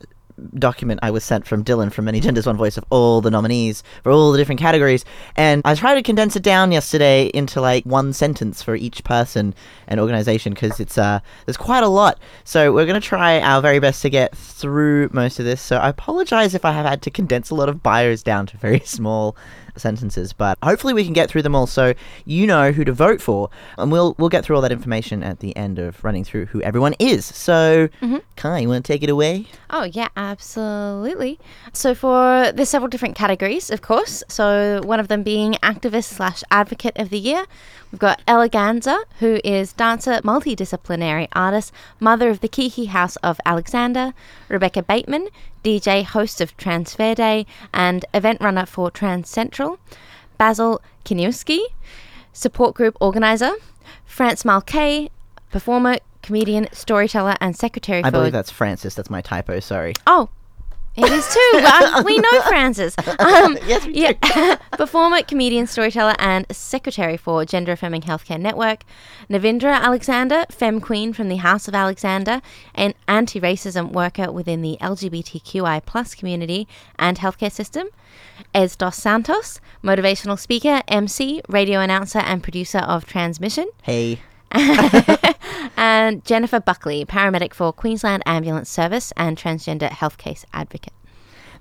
document 0.55 1.01
I 1.03 1.11
was 1.11 1.25
sent 1.25 1.47
from 1.47 1.65
Dylan 1.65 1.93
from 1.93 2.05
Many 2.05 2.21
Genders 2.21 2.47
One 2.47 2.57
Voice 2.57 2.77
of 2.77 2.85
all 2.91 3.21
the 3.21 3.31
nominees 3.31 3.83
for 4.03 4.13
all 4.13 4.33
the 4.33 4.39
different 4.39 4.61
categories. 4.61 5.05
And 5.37 5.63
I 5.65 5.75
tried 5.75 5.95
to 5.95 6.03
condense 6.03 6.37
it 6.37 6.43
down 6.43 6.73
yesterday 6.73 7.31
into 7.35 7.61
like 7.61 7.85
one 7.85 8.13
sentence 8.13 8.63
for 8.63 8.75
each 8.75 9.05
person 9.05 9.55
and 9.87 10.01
organization 10.01 10.55
because 10.55 10.81
it's 10.81 10.99
uh 10.99 11.21
there's 11.47 11.57
quite 11.57 11.83
a 11.83 11.89
lot. 11.89 12.19
So 12.45 12.73
we're 12.73 12.87
gonna 12.87 13.01
try 13.01 13.41
our 13.41 13.61
very 13.61 13.79
best 13.79 14.03
to 14.03 14.11
get 14.11 14.37
through 14.37 15.11
most 15.13 15.39
of 15.39 15.45
this. 15.45 15.61
So 15.61 15.77
I 15.77 15.89
apologize 15.89 16.55
if 16.55 16.65
I 16.65 16.73
have 16.73 16.87
had 16.87 17.03
to 17.03 17.11
condense 17.11 17.51
a 17.51 17.55
lot 17.55 17.69
of 17.69 17.83
bios 17.83 18.23
down 18.23 18.47
to 18.47 18.57
very 18.57 18.81
small 18.85 19.37
sentences, 19.77 20.33
but 20.33 20.59
hopefully 20.63 20.95
we 20.95 21.05
can 21.05 21.13
get 21.13 21.31
through 21.31 21.43
them 21.43 21.55
all 21.55 21.67
so 21.67 21.95
you 22.25 22.47
know 22.47 22.73
who 22.73 22.85
to 22.85 22.93
vote 22.93 23.21
for. 23.21 23.51
And 23.79 23.91
we'll 23.91 24.15
we'll 24.19 24.29
get 24.29 24.45
through 24.45 24.57
all 24.57 24.63
that 24.63 24.73
information 24.73 25.23
at 25.23 25.41
the 25.41 25.57
end 25.57 25.79
of 25.79 26.03
running 26.05 26.25
through 26.25 26.47
who 26.47 26.61
everyone 26.63 26.95
is. 26.99 27.25
So 27.25 27.89
mm-hmm. 28.01 28.19
Cai, 28.37 28.61
you 28.61 28.69
wanna 28.69 28.81
take 28.81 29.03
it 29.03 29.11
away? 29.11 29.47
Oh, 29.73 29.85
yeah, 29.85 30.09
absolutely. 30.17 31.39
So, 31.73 31.95
for 31.95 32.51
there's 32.53 32.69
several 32.69 32.89
different 32.89 33.15
categories, 33.15 33.71
of 33.71 33.83
course. 33.83 34.25
So, 34.29 34.81
one 34.85 34.99
of 34.99 35.09
them 35.09 35.23
being 35.23 35.53
activist 35.63 36.05
slash 36.05 36.43
advocate 36.51 36.99
of 36.99 37.11
the 37.11 37.19
year. 37.19 37.47
We've 37.91 37.99
got 37.99 38.25
Eleganza, 38.27 39.03
who 39.19 39.41
is 39.43 39.73
dancer, 39.73 40.21
multidisciplinary 40.23 41.27
artist, 41.33 41.73
mother 41.99 42.31
of 42.31 42.41
the 42.41 42.49
Kiki 42.49 42.85
House 42.85 43.17
of 43.17 43.41
Alexander. 43.45 44.15
Rebecca 44.49 44.83
Bateman, 44.83 45.29
DJ, 45.65 46.05
host 46.05 46.41
of 46.41 46.57
Transfer 46.57 47.15
Day, 47.15 47.47
and 47.75 48.05
event 48.15 48.41
runner 48.41 48.65
for 48.65 48.91
Trans 48.91 49.29
Central. 49.29 49.81
Basil 50.39 50.81
Kiniewski, 51.05 51.61
support 52.33 52.75
group 52.75 52.97
organizer. 53.01 53.53
France 54.05 54.45
Malkay, 54.45 55.11
performer, 55.51 55.99
comedian, 56.23 56.69
storyteller, 56.73 57.37
and 57.41 57.57
secretary 57.57 58.05
I 58.05 58.11
for 58.11 58.19
believe 58.19 58.33
that's 58.33 58.51
Francis. 58.51 58.95
That's 58.95 59.11
my 59.11 59.21
typo. 59.21 59.59
Sorry. 59.61 59.95
Oh, 60.07 60.29
it 60.97 61.11
is 61.13 61.27
too. 61.33 61.67
Um, 61.67 62.05
we 62.05 62.19
know 62.19 62.41
Francis. 62.49 62.95
Um, 63.19 63.57
Yes, 63.67 63.87
we 63.87 63.95
yeah. 63.95 64.57
Performer, 64.73 65.23
comedian, 65.23 65.67
storyteller, 65.67 66.15
and 66.19 66.47
secretary 66.51 67.17
for 67.17 67.45
Gender 67.45 67.73
Affirming 67.73 68.03
Healthcare 68.03 68.41
Network. 68.41 68.85
Navindra 69.29 69.75
Alexander, 69.81 70.45
Femme 70.51 70.81
Queen 70.81 71.13
from 71.13 71.29
the 71.29 71.37
House 71.37 71.69
of 71.69 71.75
Alexander, 71.75 72.41
an 72.75 72.95
anti-racism 73.07 73.93
worker 73.93 74.33
within 74.33 74.63
the 74.63 74.77
LGBTQI 74.81 75.85
plus 75.87 76.15
community 76.15 76.67
and 76.99 77.19
healthcare 77.19 77.53
system. 77.53 77.89
Ez 78.55 78.75
Dos 78.75 78.97
Santos, 78.97 79.61
motivational 79.85 80.39
speaker, 80.39 80.83
MC, 80.89 81.41
radio 81.49 81.81
announcer, 81.81 82.19
and 82.21 82.43
producer 82.43 82.79
of 82.79 83.07
Tranzmission 83.07 83.67
Hey. 83.83 84.21
and 85.77 86.25
Jennifer 86.25 86.61
Buckley, 86.61 87.05
paramedic 87.05 87.55
for 87.55 87.73
Queensland 87.73 88.23
Ambulance 88.27 88.69
Service 88.69 89.13
and 89.17 89.37
transgender 89.37 89.91
health 89.91 90.19
case 90.19 90.45
advocate. 90.53 90.93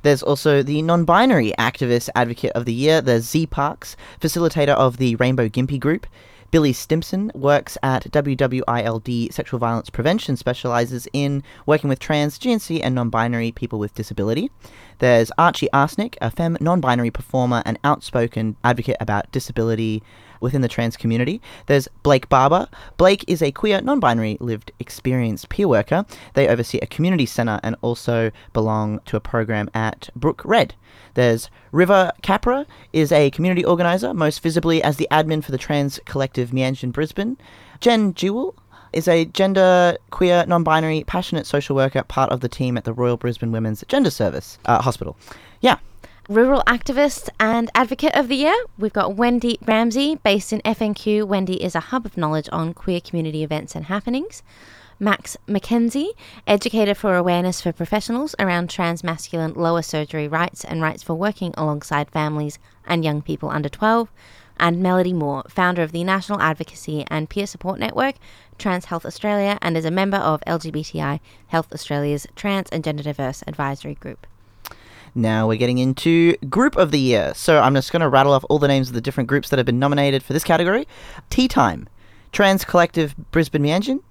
There's 0.02 0.23
also 0.23 0.63
the 0.63 0.82
non 0.82 1.04
binary 1.06 1.54
activist 1.60 2.10
advocate 2.15 2.52
of 2.54 2.65
the 2.65 2.73
year. 2.73 3.02
There's 3.02 3.25
Z 3.25 3.47
Parks, 3.47 3.95
facilitator 4.19 4.75
of 4.75 4.97
the 4.97 5.15
Rainbow 5.17 5.49
Gimpy 5.49 5.80
Group. 5.80 6.08
Billy 6.52 6.73
Stimson 6.73 7.32
works 7.36 7.78
at 7.84 8.10
WWILD 8.12 9.32
Sexual 9.32 9.60
Violence 9.60 9.91
Prevention, 9.91 10.36
specializes 10.36 11.08
in 11.13 11.43
working 11.67 11.89
with 11.89 11.99
trans, 11.99 12.39
GNC, 12.39 12.82
and 12.84 12.95
non 12.95 13.10
binary 13.10 13.52
people 13.52 13.78
with 13.78 13.93
disability. 13.93 14.49
There's 14.97 15.32
Archie 15.38 15.69
Arsnick, 15.73 16.15
a 16.21 16.32
femme 16.32 16.58
non 16.60 16.82
binary 16.82 17.12
performer 17.12 17.62
and 17.65 17.78
outspoken 17.84 18.56
advocate 18.63 18.97
about 18.99 19.32
disability 19.32 20.02
within 20.39 20.62
the 20.62 20.67
trans 20.67 20.97
community. 20.97 21.41
There's 21.67 21.88
Blake 22.04 22.30
Barber. 22.30 22.67
Blake 22.97 23.25
is 23.28 23.41
a 23.41 23.52
queer, 23.52 23.82
non 23.82 23.99
binary 23.99 24.38
lived 24.39 24.71
experience 24.80 25.45
peer 25.45 25.67
worker. 25.67 26.06
They 26.34 26.47
oversee 26.47 26.80
a 26.80 26.88
community 26.88 27.25
centre 27.25 27.60
and 27.63 27.75
also 27.82 28.32
belong 28.54 28.99
to 29.06 29.17
a 29.17 29.21
program 29.21 29.69
at 29.73 30.10
Brook 30.15 30.41
Red. 30.45 30.75
There's 31.13 31.49
River 31.71 32.12
Capra, 32.21 32.65
is 32.93 33.12
a 33.12 33.32
community 33.32 33.65
organiser, 33.65 34.13
most 34.13 34.41
visibly 34.41 34.82
as 34.84 34.97
the 34.97 35.08
admin 35.12 35.43
for 35.43 35.52
the 35.52 35.58
trans 35.58 35.99
collective 36.06 36.52
Mianjin 36.52 36.91
Brisbane. 36.91 37.38
Jen 37.80 38.13
Jewell 38.13 38.56
is 38.93 39.08
a 39.08 39.25
gender, 39.25 39.97
queer, 40.10 40.45
non-binary, 40.47 41.04
passionate 41.06 41.45
social 41.45 41.75
worker, 41.75 42.04
part 42.04 42.32
of 42.32 42.41
the 42.41 42.49
team 42.49 42.78
at 42.78 42.84
the 42.86 42.93
Royal 42.93 43.17
Brisbane 43.17 43.52
Women's 43.52 43.84
Gender 43.88 44.10
Service 44.10 44.58
uh, 44.65 44.82
Hospital. 44.82 45.15
Yeah, 45.62 45.78
Rural 46.30 46.62
activist 46.68 47.30
and 47.39 47.72
advocate 47.74 48.15
of 48.15 48.28
the 48.28 48.36
year, 48.36 48.54
we've 48.78 48.94
got 48.94 49.15
Wendy 49.15 49.58
Ramsey, 49.65 50.20
based 50.24 50.54
in 50.54 50.62
FNQ. 50.62 51.26
Wendy 51.26 51.56
is 51.63 51.74
a 51.74 51.80
hub 51.80 52.06
of 52.06 52.18
knowledge 52.18 52.48
on 52.52 52.76
queer 52.76 53.02
community 53.02 53.42
events 53.42 53.74
and 53.74 53.86
happenings. 53.86 54.44
Max 55.00 55.38
McKenzie, 55.48 56.12
educator 56.46 56.94
for 56.94 57.15
awareness 57.15 57.62
for 57.62 57.72
professionals 57.72 58.36
around 58.38 58.70
transmasculine 58.70 59.56
lower 59.56 59.82
surgery 59.82 60.28
rights 60.28 60.63
and 60.63 60.84
rights 60.84 61.02
for 61.02 61.15
working 61.15 61.52
alongside 61.58 62.12
families 62.12 62.60
and 62.86 63.04
young 63.04 63.24
people 63.24 63.50
under 63.50 63.68
12. 63.68 64.12
And 64.58 64.84
Melody 64.84 65.13
Moore, 65.13 65.46
founder 65.50 65.82
of 65.82 65.94
the 65.94 66.04
National 66.04 66.39
Advocacy 66.42 67.06
and 67.08 67.28
Peer 67.28 67.48
Support 67.48 67.80
Network, 67.80 68.18
Trans 68.60 68.86
Health 68.86 69.04
Australia, 69.08 69.58
and 69.63 69.76
is 69.76 69.84
a 69.84 69.89
member 69.89 70.18
of 70.18 70.42
LGBTI 70.42 71.22
Health 71.48 71.74
Australia's 71.74 72.28
Trans 72.36 72.70
and 72.70 72.84
Gender 72.84 73.02
Diverse 73.02 73.44
Advisory 73.48 73.96
Group. 73.96 74.28
Now 75.15 75.48
we're 75.48 75.58
getting 75.58 75.78
into 75.78 76.36
Group 76.50 76.76
of 76.76 76.91
the 76.91 77.00
Year. 77.00 77.34
So 77.36 77.60
I'm 77.60 77.76
just 77.76 77.91
going 77.91 78.02
to 78.02 78.10
rattle 78.10 78.34
off 78.34 78.45
all 78.50 78.60
the 78.60 78.67
names 78.67 78.89
of 78.89 78.93
the 78.95 79.02
different 79.02 79.28
groups 79.28 79.50
that 79.50 79.58
have 79.58 79.65
been 79.65 79.80
nominated 79.80 80.24
for 80.24 80.34
this 80.34 80.43
category 80.43 80.88
Tea 81.30 81.48
Time, 81.48 81.88
Trans 82.32 82.63
Collective 82.63 83.15
Brisbane 83.32 83.63
Mianjin, 83.63 84.02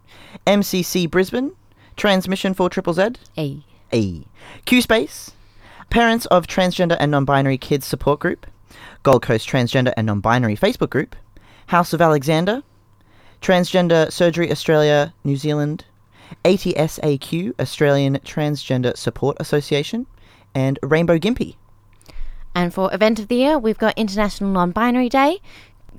MCC 0.47 1.11
Brisbane, 1.11 1.53
Tranzmission 1.97 2.55
for 2.55 2.69
Triple 2.69 2.95
Z, 2.95 3.13
A. 3.37 3.65
A. 3.93 4.25
Q 4.65 4.83
Space, 4.83 5.33
Parents 5.91 6.27
of 6.27 6.47
Transgender 6.47 6.97
and 7.01 7.11
Non 7.11 7.25
Binary 7.25 7.59
Kids 7.59 7.87
Support 7.87 8.21
Group, 8.21 8.47
Gold 9.03 9.23
Coast 9.23 9.49
Transgender 9.49 9.93
and 9.97 10.07
Non 10.07 10.21
Binary 10.21 10.57
Facebook 10.57 10.91
Group, 10.91 11.17
House 11.69 11.93
of 11.93 12.01
Alexander, 12.01 12.63
Transgender 13.41 14.13
Surgery 14.13 14.51
Australia 14.51 15.15
New 15.25 15.37
Zealand, 15.37 15.85
ATSAQ 16.45 17.59
Australian 17.59 18.17
Transgender 18.19 18.97
Support 18.97 19.37
Association, 19.41 20.07
and 20.55 20.79
Rainbow 20.83 21.19
Gimpy. 21.19 21.57
And 22.55 22.75
for 22.75 22.93
event 22.93 23.19
of 23.19 23.29
the 23.29 23.37
year, 23.37 23.59
we've 23.59 23.79
got 23.79 23.97
International 23.97 24.51
Non-Binary 24.51 25.09
Day, 25.09 25.41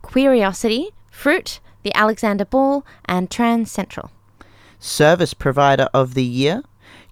Curiosity, 0.09 0.89
Fruit, 1.11 1.59
the 1.83 1.95
Alexander 1.95 2.45
Ball, 2.45 2.85
and 3.05 3.29
Trans 3.29 3.71
Central. 3.71 4.11
Service 4.79 5.33
Provider 5.33 5.89
of 5.93 6.13
the 6.13 6.23
Year, 6.23 6.63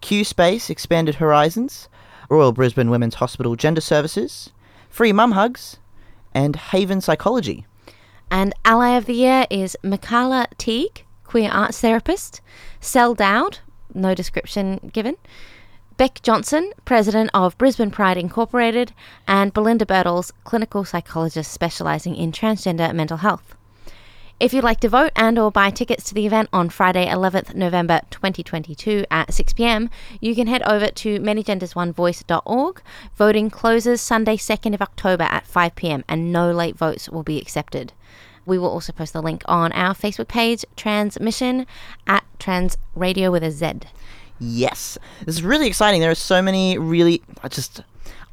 Q 0.01 0.23
Space 0.23 0.69
Expanded 0.69 1.15
Horizons, 1.15 1.89
Royal 2.29 2.51
Brisbane 2.51 2.89
Women's 2.89 3.15
Hospital 3.15 3.55
Gender 3.55 3.81
Services, 3.81 4.51
Free 4.89 5.13
Mum 5.13 5.31
Hugs, 5.33 5.77
and 6.33 6.55
Haven 6.55 7.01
Psychology. 7.01 7.65
And 8.29 8.53
Ally 8.65 8.97
of 8.97 9.05
the 9.05 9.13
Year 9.13 9.45
is 9.49 9.77
Mikala 9.83 10.47
Teague, 10.57 11.05
queer 11.23 11.49
arts 11.49 11.79
therapist, 11.79 12.41
Cell 12.79 13.13
Dowd, 13.13 13.59
no 13.93 14.13
description 14.13 14.91
given, 14.93 15.15
Beck 15.97 16.21
Johnson, 16.21 16.73
president 16.85 17.31
of 17.33 17.57
Brisbane 17.57 17.89
Pride 17.89 18.17
Incorporated, 18.17 18.93
and 19.27 19.51
Belinda 19.51 19.83
Bertels, 19.83 20.31
clinical 20.43 20.85
psychologist 20.85 21.51
specializing 21.51 22.15
in 22.15 22.31
transgender 22.31 22.93
mental 22.93 23.17
health. 23.17 23.55
If 24.39 24.53
you'd 24.53 24.63
like 24.63 24.79
to 24.81 24.89
vote 24.89 25.11
and 25.15 25.39
or 25.39 25.51
buy 25.51 25.71
tickets 25.71 26.03
to 26.03 26.13
the 26.13 26.27
event 26.27 26.49
on 26.53 26.69
Friday 26.69 27.07
11th 27.07 27.55
November 27.55 28.01
2022 28.11 29.05
at 29.09 29.33
6 29.33 29.53
p.m., 29.53 29.89
you 30.21 30.35
can 30.35 30.45
head 30.45 30.61
over 30.67 30.89
to 30.89 31.19
manygendersonevoice.org. 31.19 32.81
Voting 33.15 33.49
closes 33.49 33.99
Sunday 33.99 34.37
2nd 34.37 34.75
of 34.75 34.83
October 34.83 35.23
at 35.23 35.47
5 35.47 35.75
p.m. 35.75 36.03
and 36.07 36.31
no 36.31 36.51
late 36.51 36.77
votes 36.77 37.09
will 37.09 37.23
be 37.23 37.39
accepted. 37.39 37.93
We 38.45 38.59
will 38.59 38.69
also 38.69 38.93
post 38.93 39.13
the 39.13 39.21
link 39.23 39.41
on 39.45 39.71
our 39.71 39.95
Facebook 39.95 40.27
page, 40.27 40.63
Tranzmission 40.75 41.65
at 42.05 42.23
Trans 42.37 42.77
Radio 42.93 43.31
with 43.31 43.43
a 43.43 43.49
Z. 43.49 43.79
Yes, 44.39 44.97
this 45.25 45.35
is 45.35 45.43
really 45.43 45.67
exciting. 45.67 46.01
There 46.01 46.11
are 46.11 46.15
so 46.15 46.41
many 46.41 46.77
really. 46.77 47.21
I 47.43 47.47
just, 47.47 47.81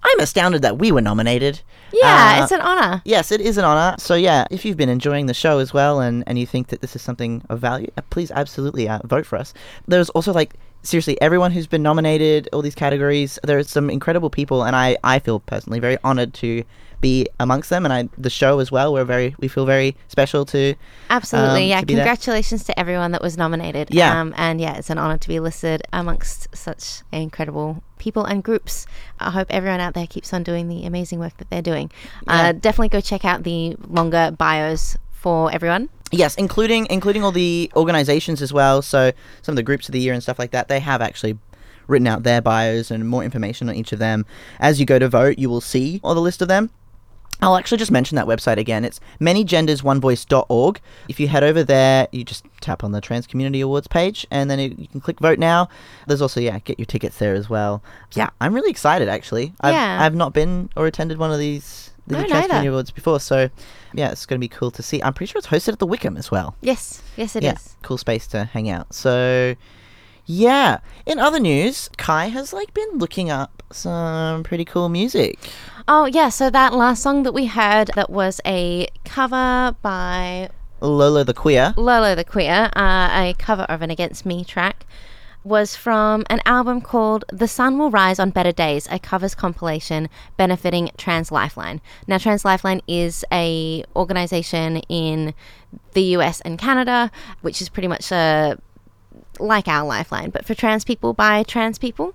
I'm 0.03 0.21
astounded 0.21 0.63
that 0.63 0.79
we 0.79 0.93
were 0.93 1.01
nominated. 1.01 1.61
Yeah, 1.93 2.39
Uh, 2.39 2.43
it's 2.43 2.53
an 2.53 2.61
honor. 2.61 3.03
Yes, 3.05 3.31
it 3.31 3.41
is 3.41 3.57
an 3.57 3.65
honor. 3.65 3.97
So 3.99 4.15
yeah, 4.15 4.47
if 4.51 4.65
you've 4.65 4.77
been 4.77 4.89
enjoying 4.89 5.27
the 5.27 5.35
show 5.35 5.59
as 5.61 5.73
well, 5.73 6.01
and 6.01 6.25
and 6.27 6.39
you 6.39 6.47
think 6.47 6.69
that 6.69 6.81
this 6.81 6.95
is 6.97 7.03
something 7.03 7.43
of 7.49 7.61
value, 7.61 7.91
uh, 7.97 8.03
please 8.11 8.31
absolutely 8.33 8.89
uh, 8.89 8.99
vote 9.05 9.25
for 9.27 9.37
us. 9.39 9.55
There's 9.87 10.11
also 10.11 10.33
like 10.33 10.55
seriously 10.83 11.19
everyone 11.23 11.53
who's 11.53 11.67
been 11.67 11.83
nominated, 11.83 12.49
all 12.53 12.61
these 12.63 12.75
categories. 12.75 13.39
There 13.45 13.59
are 13.59 13.65
some 13.65 13.89
incredible 13.91 14.29
people, 14.31 14.65
and 14.65 14.75
I 14.77 14.97
I 15.05 15.19
feel 15.21 15.41
personally 15.41 15.79
very 15.81 15.99
honored 16.05 16.35
to 16.35 16.65
be 17.05 17.29
amongst 17.39 17.69
them, 17.69 17.85
and 17.85 17.93
I 17.93 18.09
the 18.17 18.31
show 18.31 18.61
as 18.61 18.73
well. 18.73 18.95
We're 18.95 19.05
very 19.05 19.37
we 19.39 19.47
feel 19.47 19.67
very 19.67 19.95
special 20.09 20.47
to 20.47 20.75
Absolutely, 21.11 21.65
um, 21.65 21.69
yeah. 21.69 21.81
to 21.81 21.87
be 21.87 21.95
there. 21.95 22.05
Congratulations 22.05 22.65
to 22.65 22.79
everyone 22.81 23.13
that 23.13 23.21
was 23.21 23.37
nominated. 23.37 23.93
Yeah. 23.93 24.19
Um, 24.19 24.33
and 24.39 24.59
yeah, 24.59 24.79
it's 24.79 24.89
an 24.89 24.97
honor 24.97 25.19
to 25.19 25.29
be 25.29 25.39
listed 25.39 25.83
amongst 25.93 26.49
such 26.57 27.03
incredible 27.13 27.83
people 27.99 28.25
and 28.25 28.43
groups. 28.43 28.87
I 29.21 29.31
hope 29.31 29.49
everyone 29.51 29.81
out 29.81 29.93
there 29.93 30.07
keeps 30.07 30.33
on 30.33 30.43
doing 30.43 30.69
the 30.69 30.87
amazing 30.87 31.19
work 31.19 31.37
that 31.37 31.51
they're 31.51 31.69
doing. 31.73 31.91
Yeah. 32.27 32.49
Uh, 32.49 32.53
definitely 32.53 32.89
go 32.89 33.03
check 33.03 33.25
out 33.25 33.43
the 33.43 33.77
longer 33.87 34.31
bios 34.31 34.97
for 35.13 35.53
everyone. 35.53 35.91
Yes, 36.11 36.35
including 36.37 36.87
including 36.89 37.23
all 37.23 37.33
the 37.33 37.71
organizations 37.77 38.41
as 38.41 38.51
well. 38.51 38.81
So 38.81 39.13
some 39.43 39.53
of 39.53 39.57
the 39.57 39.63
groups 39.63 39.89
of 39.89 39.93
the 39.93 40.01
year 40.01 40.15
and 40.15 40.23
stuff 40.23 40.39
like 40.39 40.53
that, 40.53 40.69
they 40.69 40.81
have 40.81 41.03
actually 41.03 41.37
written 41.87 42.07
out 42.07 42.23
their 42.23 42.41
bios 42.41 42.91
and 42.91 43.07
more 43.07 43.23
information 43.23 43.69
on 43.69 43.75
each 43.75 43.93
of 43.93 43.99
them. 43.99 44.25
As 44.59 44.81
you 44.81 44.87
go 44.87 44.99
to 44.99 45.09
vote, 45.09 45.39
you 45.39 45.51
will 45.51 45.61
see 45.61 46.01
all 46.03 46.15
the 46.15 46.21
list 46.23 46.41
of 46.41 46.49
them. 46.49 46.71
I'll 47.43 47.57
actually 47.57 47.79
just 47.79 47.91
mention 47.91 48.17
that 48.17 48.27
website 48.27 48.57
again. 48.59 48.85
It's 48.85 49.01
manygendersonevoice.org. 49.21 50.81
If 51.09 51.21
you 51.21 51.29
head 51.29 51.45
over 51.45 51.63
there, 51.63 52.09
you 52.13 52.25
just 52.25 52.45
tap 52.61 52.85
on 52.85 52.93
the 52.93 53.01
Trans 53.01 53.27
Community 53.27 53.61
Awards 53.61 53.87
page 53.87 54.27
and 54.31 54.51
then 54.51 54.59
you 54.59 54.87
can 54.89 55.01
click 55.01 55.19
vote 55.21 55.39
now. 55.39 55.69
There's 56.07 56.23
also, 56.23 56.41
yeah, 56.41 56.59
get 56.61 56.79
your 56.79 56.87
tickets 56.87 57.19
there 57.19 57.35
as 57.35 57.51
well. 57.51 57.83
Yeah, 58.15 58.31
I'm 58.41 58.55
really 58.55 58.71
excited 58.71 59.09
actually. 59.09 59.53
I've, 59.61 59.75
Yeah. 59.75 59.99
I've 60.03 60.15
not 60.15 60.33
been 60.33 60.71
or 60.77 60.87
attended 60.87 61.19
one 61.19 61.33
of 61.33 61.39
these 61.39 61.91
the 62.07 62.19
No, 62.19 62.27
Trans. 62.27 62.47
Community 62.47 62.69
Awards 62.69 62.91
before, 62.91 63.19
so 63.19 63.49
yeah, 63.95 64.11
it's 64.11 64.27
going 64.27 64.39
to 64.39 64.45
be 64.45 64.49
cool 64.49 64.71
to 64.73 64.83
see. 64.83 65.03
I'm 65.03 65.15
pretty 65.15 65.31
sure 65.33 65.39
it's 65.39 65.49
hosted 65.49 65.73
at 65.73 65.79
the 65.79 65.87
Wickham 65.87 66.17
as 66.19 66.31
well 66.31 66.55
Yes, 66.61 67.03
yes, 67.17 67.35
it 67.37 67.43
is. 67.45 67.47
yeah, 67.47 67.57
cool 67.83 67.97
space 67.99 68.27
to 68.29 68.45
hang 68.45 68.69
out. 68.69 68.93
So, 68.95 69.55
yeah. 70.27 70.79
In 71.07 71.19
other 71.19 71.41
news, 71.41 71.91
Cai 71.97 72.27
has 72.27 72.53
like 72.53 72.73
been 72.75 72.99
looking 72.99 73.31
up 73.31 73.63
some 73.71 74.43
pretty 74.43 74.65
cool 74.65 74.89
music. 74.89 75.39
Oh, 75.87 76.07
yeah. 76.07 76.29
So 76.29 76.51
that 76.51 76.73
last 76.73 77.03
song 77.03 77.25
that 77.25 77.33
we 77.33 77.47
heard 77.47 77.91
that 77.95 78.11
was 78.11 78.41
a 78.47 78.89
cover 79.05 79.77
by 79.83 80.49
Lolo 80.81 81.25
the 81.25 81.35
Queer. 81.35 81.75
Lolo 81.77 82.15
the 82.15 82.25
Queer, 82.25 82.71
uh, 82.75 83.09
a 83.13 83.35
cover 83.39 83.63
of 83.65 83.83
an 83.83 83.91
Against 83.91 84.25
Me 84.25 84.45
track, 84.45 84.87
was 85.43 85.77
from 85.77 86.25
an 86.31 86.41
album 86.47 86.81
called 86.81 87.25
The 87.31 87.47
Sun 87.47 87.79
Will 87.79 87.91
Rise 87.91 88.19
on 88.19 88.31
Better 88.31 88.53
Days, 88.53 88.89
a 88.91 88.99
covers 88.99 89.35
compilation 89.35 90.09
benefiting 90.39 90.91
Trans 90.97 91.31
Lifeline. 91.31 91.83
Now, 92.07 92.17
Trans 92.17 92.45
Lifeline 92.47 92.81
is 92.89 93.25
a 93.31 93.85
organization 93.95 94.79
in 94.89 95.35
the 95.93 96.03
US 96.17 96.41
and 96.41 96.59
Canada, 96.59 97.11
which 97.43 97.61
is 97.61 97.69
pretty 97.69 97.89
much 97.89 98.11
a 98.11 98.59
like 99.41 99.69
our 99.69 99.87
lifeline, 99.87 100.31
but 100.31 100.45
for 100.45 100.55
trans 100.55 100.85
people 100.85 101.13
by 101.13 101.43
trans 101.43 101.79
people. 101.79 102.15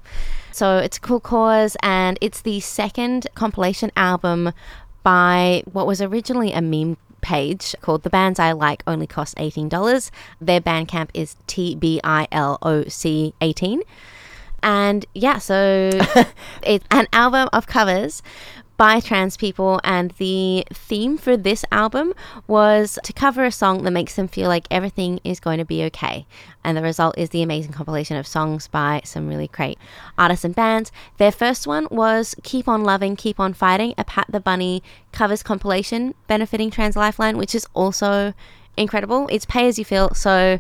So 0.51 0.77
it's 0.77 0.97
a 0.97 1.01
cool 1.01 1.19
cause, 1.19 1.77
and 1.82 2.17
it's 2.21 2.41
the 2.41 2.60
second 2.60 3.27
compilation 3.36 3.91
album 3.95 4.51
by 5.03 5.63
what 5.71 5.88
was 5.88 6.01
originally 6.01 6.51
a 6.51 6.62
meme 6.62 6.97
page 7.21 7.75
called 7.82 8.03
The 8.03 8.10
Bands 8.10 8.39
I 8.39 8.51
Like 8.51 8.84
Only 8.88 9.08
Cost 9.08 9.36
$18. 9.38 10.12
Their 10.41 10.62
Bandcamp 10.62 11.10
is 11.13 11.36
TBILOC 11.47 13.34
18. 13.41 13.82
And 14.62 15.05
yeah, 15.13 15.38
so 15.38 15.89
it's 16.63 16.86
an 16.91 17.08
album 17.13 17.49
of 17.53 17.67
covers 17.67 18.21
by 18.80 19.02
trans 19.02 19.36
people, 19.36 19.82
and 19.84 20.12
the 20.12 20.63
theme 20.74 21.18
for 21.18 21.36
this 21.36 21.65
album 21.70 22.13
was 22.48 22.98
to 23.04 23.12
cover 23.12 23.44
a 23.44 23.52
song 23.52 23.84
that 23.84 23.92
makes 23.92 24.15
them 24.15 24.30
feel 24.30 24.48
like 24.48 24.65
everything 24.72 25.20
is 25.26 25.42
going 25.42 25.58
to 25.58 25.65
be 25.65 25.84
okay. 25.84 26.26
And 26.63 26.78
the 26.78 26.82
result 26.82 27.18
is 27.18 27.32
the 27.32 27.44
amazing 27.44 27.74
compilation 27.74 28.15
of 28.15 28.26
songs 28.26 28.70
by 28.70 29.02
some 29.04 29.28
really 29.28 29.50
great 29.50 29.78
artists 30.18 30.46
and 30.46 30.56
bands. 30.56 30.94
Their 31.18 31.34
first 31.34 31.68
one 31.68 31.89
was 31.92 32.36
Keep 32.44 32.70
On 32.70 32.82
Loving, 32.82 33.18
Keep 33.18 33.38
On 33.38 33.54
Fighting, 33.54 33.94
a 33.98 34.06
Pat 34.06 34.28
the 34.30 34.39
Bunny 34.39 34.82
covers 35.12 35.44
compilation 35.44 36.15
benefiting 36.28 36.72
Trans 36.72 36.96
Lifeline, 36.96 37.38
which 37.38 37.54
is 37.54 37.68
also 37.74 38.34
incredible. 38.78 39.28
It's 39.30 39.46
pay 39.46 39.68
as 39.68 39.78
you 39.78 39.84
feel, 39.84 40.13
so 40.13 40.58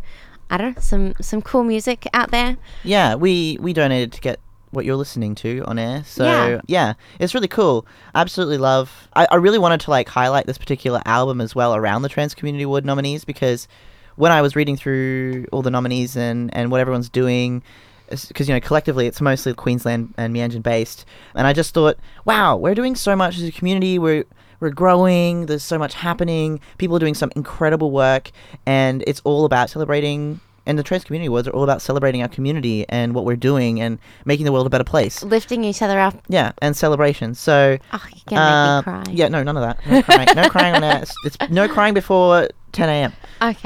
I 0.49 0.57
don't 0.57 0.75
know, 0.75 0.81
some 0.81 1.13
some 1.21 1.41
cool 1.41 1.63
music 1.63 2.05
out 2.13 2.31
there. 2.31 2.57
Yeah, 2.83 3.15
we 3.15 3.57
we 3.61 3.71
donated 3.71 4.11
to 4.11 4.19
get 4.19 4.41
what 4.71 4.85
you're 4.85 4.95
listening 4.95 5.35
to 5.35 5.63
on 5.65 5.79
air. 5.79 6.03
So 6.05 6.23
Yeah. 6.25 6.61
yeah, 6.67 6.93
it's 7.19 7.33
really 7.33 7.47
cool. 7.47 7.85
Absolutely 8.15 8.57
love. 8.57 9.07
I, 9.15 9.27
I 9.31 9.35
really 9.35 9.59
wanted 9.59 9.79
to 9.81 9.89
like 9.89 10.07
highlight 10.09 10.45
this 10.45 10.57
particular 10.57 11.01
album 11.05 11.41
as 11.41 11.55
well 11.55 11.75
around 11.75 12.03
the 12.03 12.09
Trans 12.09 12.35
Community 12.35 12.63
Award 12.63 12.85
nominees 12.85 13.25
because 13.25 13.67
when 14.15 14.31
I 14.31 14.41
was 14.41 14.55
reading 14.55 14.75
through 14.75 15.45
all 15.51 15.61
the 15.61 15.71
nominees 15.71 16.15
and 16.15 16.53
and 16.53 16.71
what 16.71 16.81
everyone's 16.81 17.09
doing. 17.09 17.63
Because 18.27 18.49
you 18.49 18.55
know, 18.55 18.59
collectively, 18.59 19.05
it's 19.05 19.21
mostly 19.21 19.53
Queensland 19.53 20.15
and 20.17 20.35
Mianjin 20.35 20.63
based, 20.63 21.05
and 21.35 21.45
I 21.45 21.53
just 21.53 21.75
thought, 21.75 21.99
wow, 22.25 22.57
we're 22.57 22.73
doing 22.73 22.95
so 22.95 23.15
much 23.15 23.37
as 23.37 23.43
a 23.43 23.51
community. 23.51 23.99
We're 23.99 24.23
we're 24.59 24.71
growing. 24.71 25.45
There's 25.45 25.61
so 25.61 25.77
much 25.77 25.93
happening. 25.93 26.59
People 26.79 26.95
are 26.95 26.99
doing 26.99 27.13
some 27.13 27.31
incredible 27.35 27.91
work, 27.91 28.31
and 28.65 29.03
it's 29.05 29.21
all 29.25 29.45
about 29.45 29.69
celebrating. 29.69 30.39
And 30.65 30.77
the 30.77 30.83
Trans 30.83 31.03
Community 31.03 31.29
was 31.29 31.47
are 31.47 31.51
all 31.51 31.63
about 31.63 31.81
celebrating 31.81 32.21
our 32.21 32.27
community 32.27 32.85
and 32.89 33.13
what 33.15 33.25
we're 33.25 33.35
doing 33.35 33.81
and 33.81 33.97
making 34.25 34.45
the 34.45 34.51
world 34.51 34.67
a 34.67 34.69
better 34.69 34.83
place. 34.83 35.23
Lifting 35.23 35.63
each 35.63 35.81
other 35.81 35.99
up. 35.99 36.15
Yeah, 36.27 36.51
and 36.61 36.75
celebration. 36.75 37.33
So, 37.35 37.77
Oh, 37.93 38.05
you're 38.13 38.21
gonna 38.37 38.41
uh, 38.41 38.75
make 38.77 38.85
me 38.87 39.03
cry. 39.03 39.13
yeah, 39.15 39.27
no, 39.29 39.43
none 39.43 39.57
of 39.57 39.63
that. 39.63 39.85
No 39.87 40.01
crying. 40.03 40.27
no 40.35 40.49
crying 40.49 40.75
on 40.75 40.83
air. 40.83 41.01
It's, 41.01 41.13
it's 41.25 41.49
no 41.49 41.67
crying 41.67 41.93
before 41.93 42.49
10 42.73 42.89
a.m. 42.89 43.13
Okay. 43.41 43.65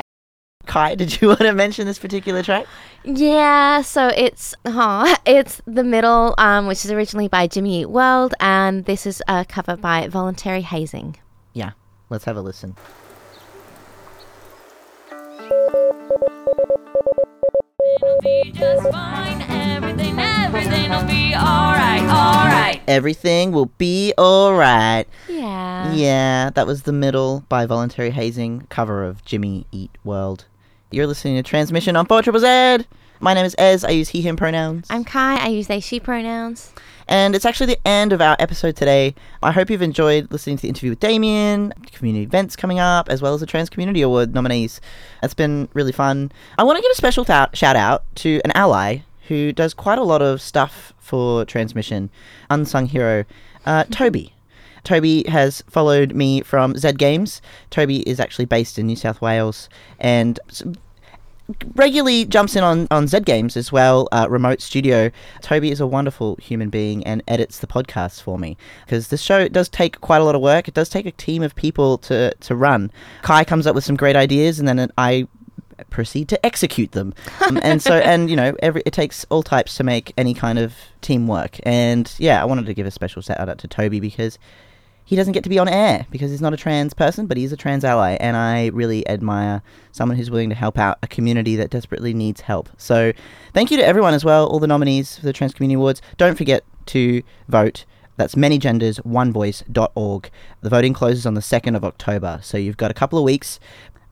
Cai, 0.66 0.96
did 0.96 1.20
you 1.22 1.28
want 1.30 1.42
to 1.42 1.52
mention 1.52 1.86
this 1.86 2.00
particular 2.00 2.42
track? 2.42 2.66
Yeah, 3.04 3.82
so 3.82 4.08
it's 4.16 4.56
oh, 4.64 5.14
it's 5.26 5.62
the 5.66 5.84
middle, 5.84 6.36
um, 6.38 6.68
which 6.68 6.86
is 6.86 6.92
originally 6.92 7.28
by 7.28 7.48
Jimmy 7.48 7.82
Eat 7.82 7.88
World, 7.90 8.34
and 8.40 8.86
this 8.86 9.06
is 9.06 9.22
a 9.28 9.44
cover 9.44 9.76
by 9.76 10.08
Voluntary 10.08 10.62
Hazing. 10.62 11.18
Yeah, 11.52 11.72
let's 12.10 12.24
have 12.24 12.38
a 12.38 12.42
listen. 12.42 12.78
Just 18.64 18.92
fine. 18.92 19.42
Everything, 19.42 20.18
everything 20.18 20.90
will 20.90 21.04
be 21.06 21.36
alright, 21.36 22.02
alright. 22.04 22.82
Everything 22.88 23.52
will 23.52 23.66
be 23.78 24.14
alright. 24.18 25.06
Yeah. 25.28 25.94
Yeah, 25.94 26.50
that 26.52 26.66
was 26.66 26.84
The 26.84 26.94
Middle 26.94 27.44
by 27.50 27.66
Voluntary 27.66 28.12
Hazing, 28.12 28.68
cover 28.70 29.04
of 29.04 29.26
Jimmy 29.26 29.66
Eat 29.74 29.92
World. 30.06 30.46
You're 30.92 31.08
listening 31.08 31.44
to 31.44 31.52
Tranzmission 31.52 32.00
on 32.00 32.06
4 32.06 32.22
Triple 32.22 32.40
Z. 32.40 32.86
My 33.20 33.34
name 33.34 33.46
is 33.46 33.54
Ez. 33.58 33.84
I 33.84 33.90
use 33.90 34.10
he, 34.10 34.22
him 34.22 34.38
pronouns. 34.38 34.88
I'm 34.90 35.04
Cai. 35.04 35.44
I 35.44 35.48
use 35.48 35.68
they, 35.68 35.82
she 35.82 36.00
pronouns. 36.00 36.72
And 37.08 37.36
it's 37.36 37.46
actually 37.46 37.68
the 37.68 37.88
end 37.88 38.14
of 38.14 38.22
our 38.22 38.36
episode 38.40 38.76
today. 38.76 39.16
I 39.42 39.52
hope 39.52 39.70
you've 39.70 39.82
enjoyed 39.82 40.32
listening 40.32 40.58
to 40.58 40.62
the 40.62 40.70
interview 40.70 40.92
with 40.92 41.00
Damien, 41.00 41.74
community 41.92 42.24
events 42.24 42.56
coming 42.56 42.80
up, 42.80 43.10
as 43.10 43.22
well 43.22 43.34
as 43.34 43.40
the 43.40 43.46
Trans 43.46 43.70
Community 43.70 44.02
Award 44.02 44.34
nominees. 44.34 44.80
It's 45.22 45.34
been 45.34 45.70
really 45.74 45.92
fun. 45.92 46.32
I 46.58 46.64
want 46.64 46.78
to 46.78 46.82
give 46.82 46.92
a 46.92 46.96
special 46.96 47.24
thou- 47.24 47.50
shout 47.54 47.76
out 47.76 48.04
to 48.16 48.42
an 48.46 48.52
ally 48.56 49.00
who 49.28 49.52
does 49.52 49.74
quite 49.74 49.98
a 49.98 50.04
lot 50.04 50.22
of 50.22 50.42
stuff 50.42 50.94
for 51.00 51.46
Tranzmission, 51.46 52.10
unsung 52.50 52.88
hero, 52.88 53.26
uh, 53.66 53.86
Toby. 53.86 54.34
Toby 54.84 55.24
has 55.30 55.64
followed 55.70 56.14
me 56.14 56.42
from 56.42 56.76
Z 56.76 56.94
Games. 56.94 57.42
Toby 57.70 58.00
is 58.08 58.20
actually 58.20 58.46
based 58.46 58.78
in 58.78 58.86
New 58.86 58.98
South 58.98 59.22
Wales 59.22 59.70
and 59.98 60.40
regularly 61.76 62.26
jumps 62.26 62.56
in 62.56 62.64
on, 62.64 62.88
on 62.90 63.08
Z 63.08 63.22
Games 63.22 63.58
as 63.58 63.72
well, 63.72 64.08
uh, 64.12 64.28
remote 64.30 64.62
studio. 64.62 65.12
Toby 65.42 65.72
is 65.72 65.80
a 65.80 65.88
wonderful 65.88 66.36
human 66.38 66.70
being 66.70 67.06
and 67.06 67.22
edits 67.28 67.60
the 67.60 67.68
podcast 67.68 68.22
for 68.22 68.40
me 68.40 68.58
because 68.86 69.10
this 69.10 69.22
show 69.22 69.48
does 69.48 69.70
take 69.70 70.00
quite 70.02 70.22
a 70.22 70.24
lot 70.24 70.36
of 70.36 70.42
work. 70.42 70.68
It 70.68 70.74
does 70.74 70.90
take 70.90 71.06
a 71.06 71.12
team 71.12 71.44
of 71.44 71.56
people 71.56 71.98
to, 72.00 72.34
to 72.34 72.56
run. 72.56 72.92
Cai 73.22 73.44
comes 73.44 73.68
up 73.68 73.76
with 73.76 73.84
some 73.84 73.96
great 73.96 74.16
ideas 74.16 74.60
and 74.60 74.68
then 74.68 74.92
I 74.98 75.28
proceed 75.90 76.30
to 76.30 76.46
execute 76.46 76.92
them. 76.92 77.14
Um, 77.44 77.60
and 77.62 77.82
so, 77.82 77.96
and 77.96 78.30
you 78.30 78.38
know, 78.38 78.56
every 78.60 78.84
it 78.86 78.94
takes 78.94 79.26
all 79.30 79.44
types 79.44 79.76
to 79.76 79.84
make 79.84 80.14
any 80.18 80.34
kind 80.34 80.58
of 80.58 80.74
team 81.02 81.28
work. 81.28 81.60
And 81.64 82.12
yeah, 82.18 82.42
I 82.42 82.46
wanted 82.46 82.66
to 82.68 82.74
give 82.74 82.88
a 82.88 82.92
special 82.92 83.22
shout 83.22 83.38
out 83.38 83.58
to 83.58 83.68
Toby 83.68 84.00
because 84.00 84.40
he 85.06 85.16
doesn't 85.16 85.34
get 85.34 85.44
to 85.44 85.50
be 85.50 85.60
on 85.60 85.68
air 85.68 86.06
because 86.12 86.32
he's 86.32 86.42
not 86.42 86.54
a 86.54 86.58
trans 86.58 86.94
person, 86.94 87.26
but 87.28 87.38
he's 87.38 87.52
a 87.52 87.58
trans 87.58 87.84
ally, 87.84 88.14
and 88.20 88.38
I 88.38 88.68
really 88.68 89.08
admire 89.08 89.62
someone 89.92 90.18
who's 90.18 90.32
willing 90.32 90.50
to 90.50 90.56
help 90.56 90.78
out 90.78 90.98
a 91.04 91.08
community 91.08 91.56
that 91.58 91.70
desperately 91.70 92.14
needs 92.14 92.42
help. 92.42 92.70
So, 92.78 93.14
thank 93.54 93.72
you 93.72 93.78
to 93.78 93.86
everyone 93.86 94.14
as 94.14 94.24
well, 94.24 94.48
all 94.48 94.60
the 94.60 94.68
nominees 94.68 95.18
for 95.18 95.26
the 95.26 95.34
Trans 95.34 95.54
Community 95.54 95.76
Awards. 95.76 96.02
Don't 96.18 96.38
forget 96.38 96.64
to 96.88 97.22
vote. 97.48 97.86
That's 98.16 98.36
manygendersonevoice.org. 98.36 100.30
The 100.62 100.70
voting 100.70 100.94
closes 100.94 101.26
on 101.26 101.34
the 101.34 101.42
2nd 101.42 101.76
of 101.76 101.84
October, 101.84 102.40
so 102.42 102.58
you've 102.58 102.78
got 102.78 102.92
a 102.92 102.94
couple 102.94 103.18
of 103.18 103.26
weeks. 103.26 103.60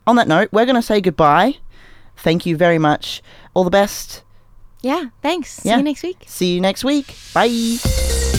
On 0.08 0.16
that 0.16 0.28
note, 0.28 0.50
we're 0.52 0.66
going 0.66 0.76
to 0.76 0.82
say 0.82 1.00
goodbye. 1.02 1.58
Thank 2.18 2.46
you 2.46 2.58
very 2.58 2.80
much. 2.80 3.22
All 3.54 3.64
the 3.64 3.70
best. 3.70 4.24
Yeah, 4.82 5.06
thanks. 5.22 5.64
Yeah. 5.64 5.76
See 5.76 5.78
you 5.78 5.84
next 5.84 6.04
week. 6.04 6.24
See 6.26 6.56
you 6.56 6.62
next 6.62 6.84
week. 6.84 7.16
Bye. 7.34 7.78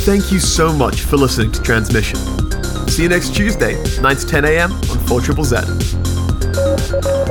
Thank 0.05 0.33
you 0.33 0.41
so 0.41 0.73
much 0.73 1.03
for 1.03 1.17
listening 1.17 1.53
to 1.53 1.61
Tranzmission. 1.61 2.19
See 2.91 3.05
you 3.05 3.09
next 3.09 3.37
Tuesday, 3.37 3.81
9 4.01 4.17
to 4.17 4.27
10 4.27 4.45
a.m. 4.45 4.73
on 4.73 4.99
4 5.07 5.21
Triple 5.21 5.45
Z. 5.45 7.22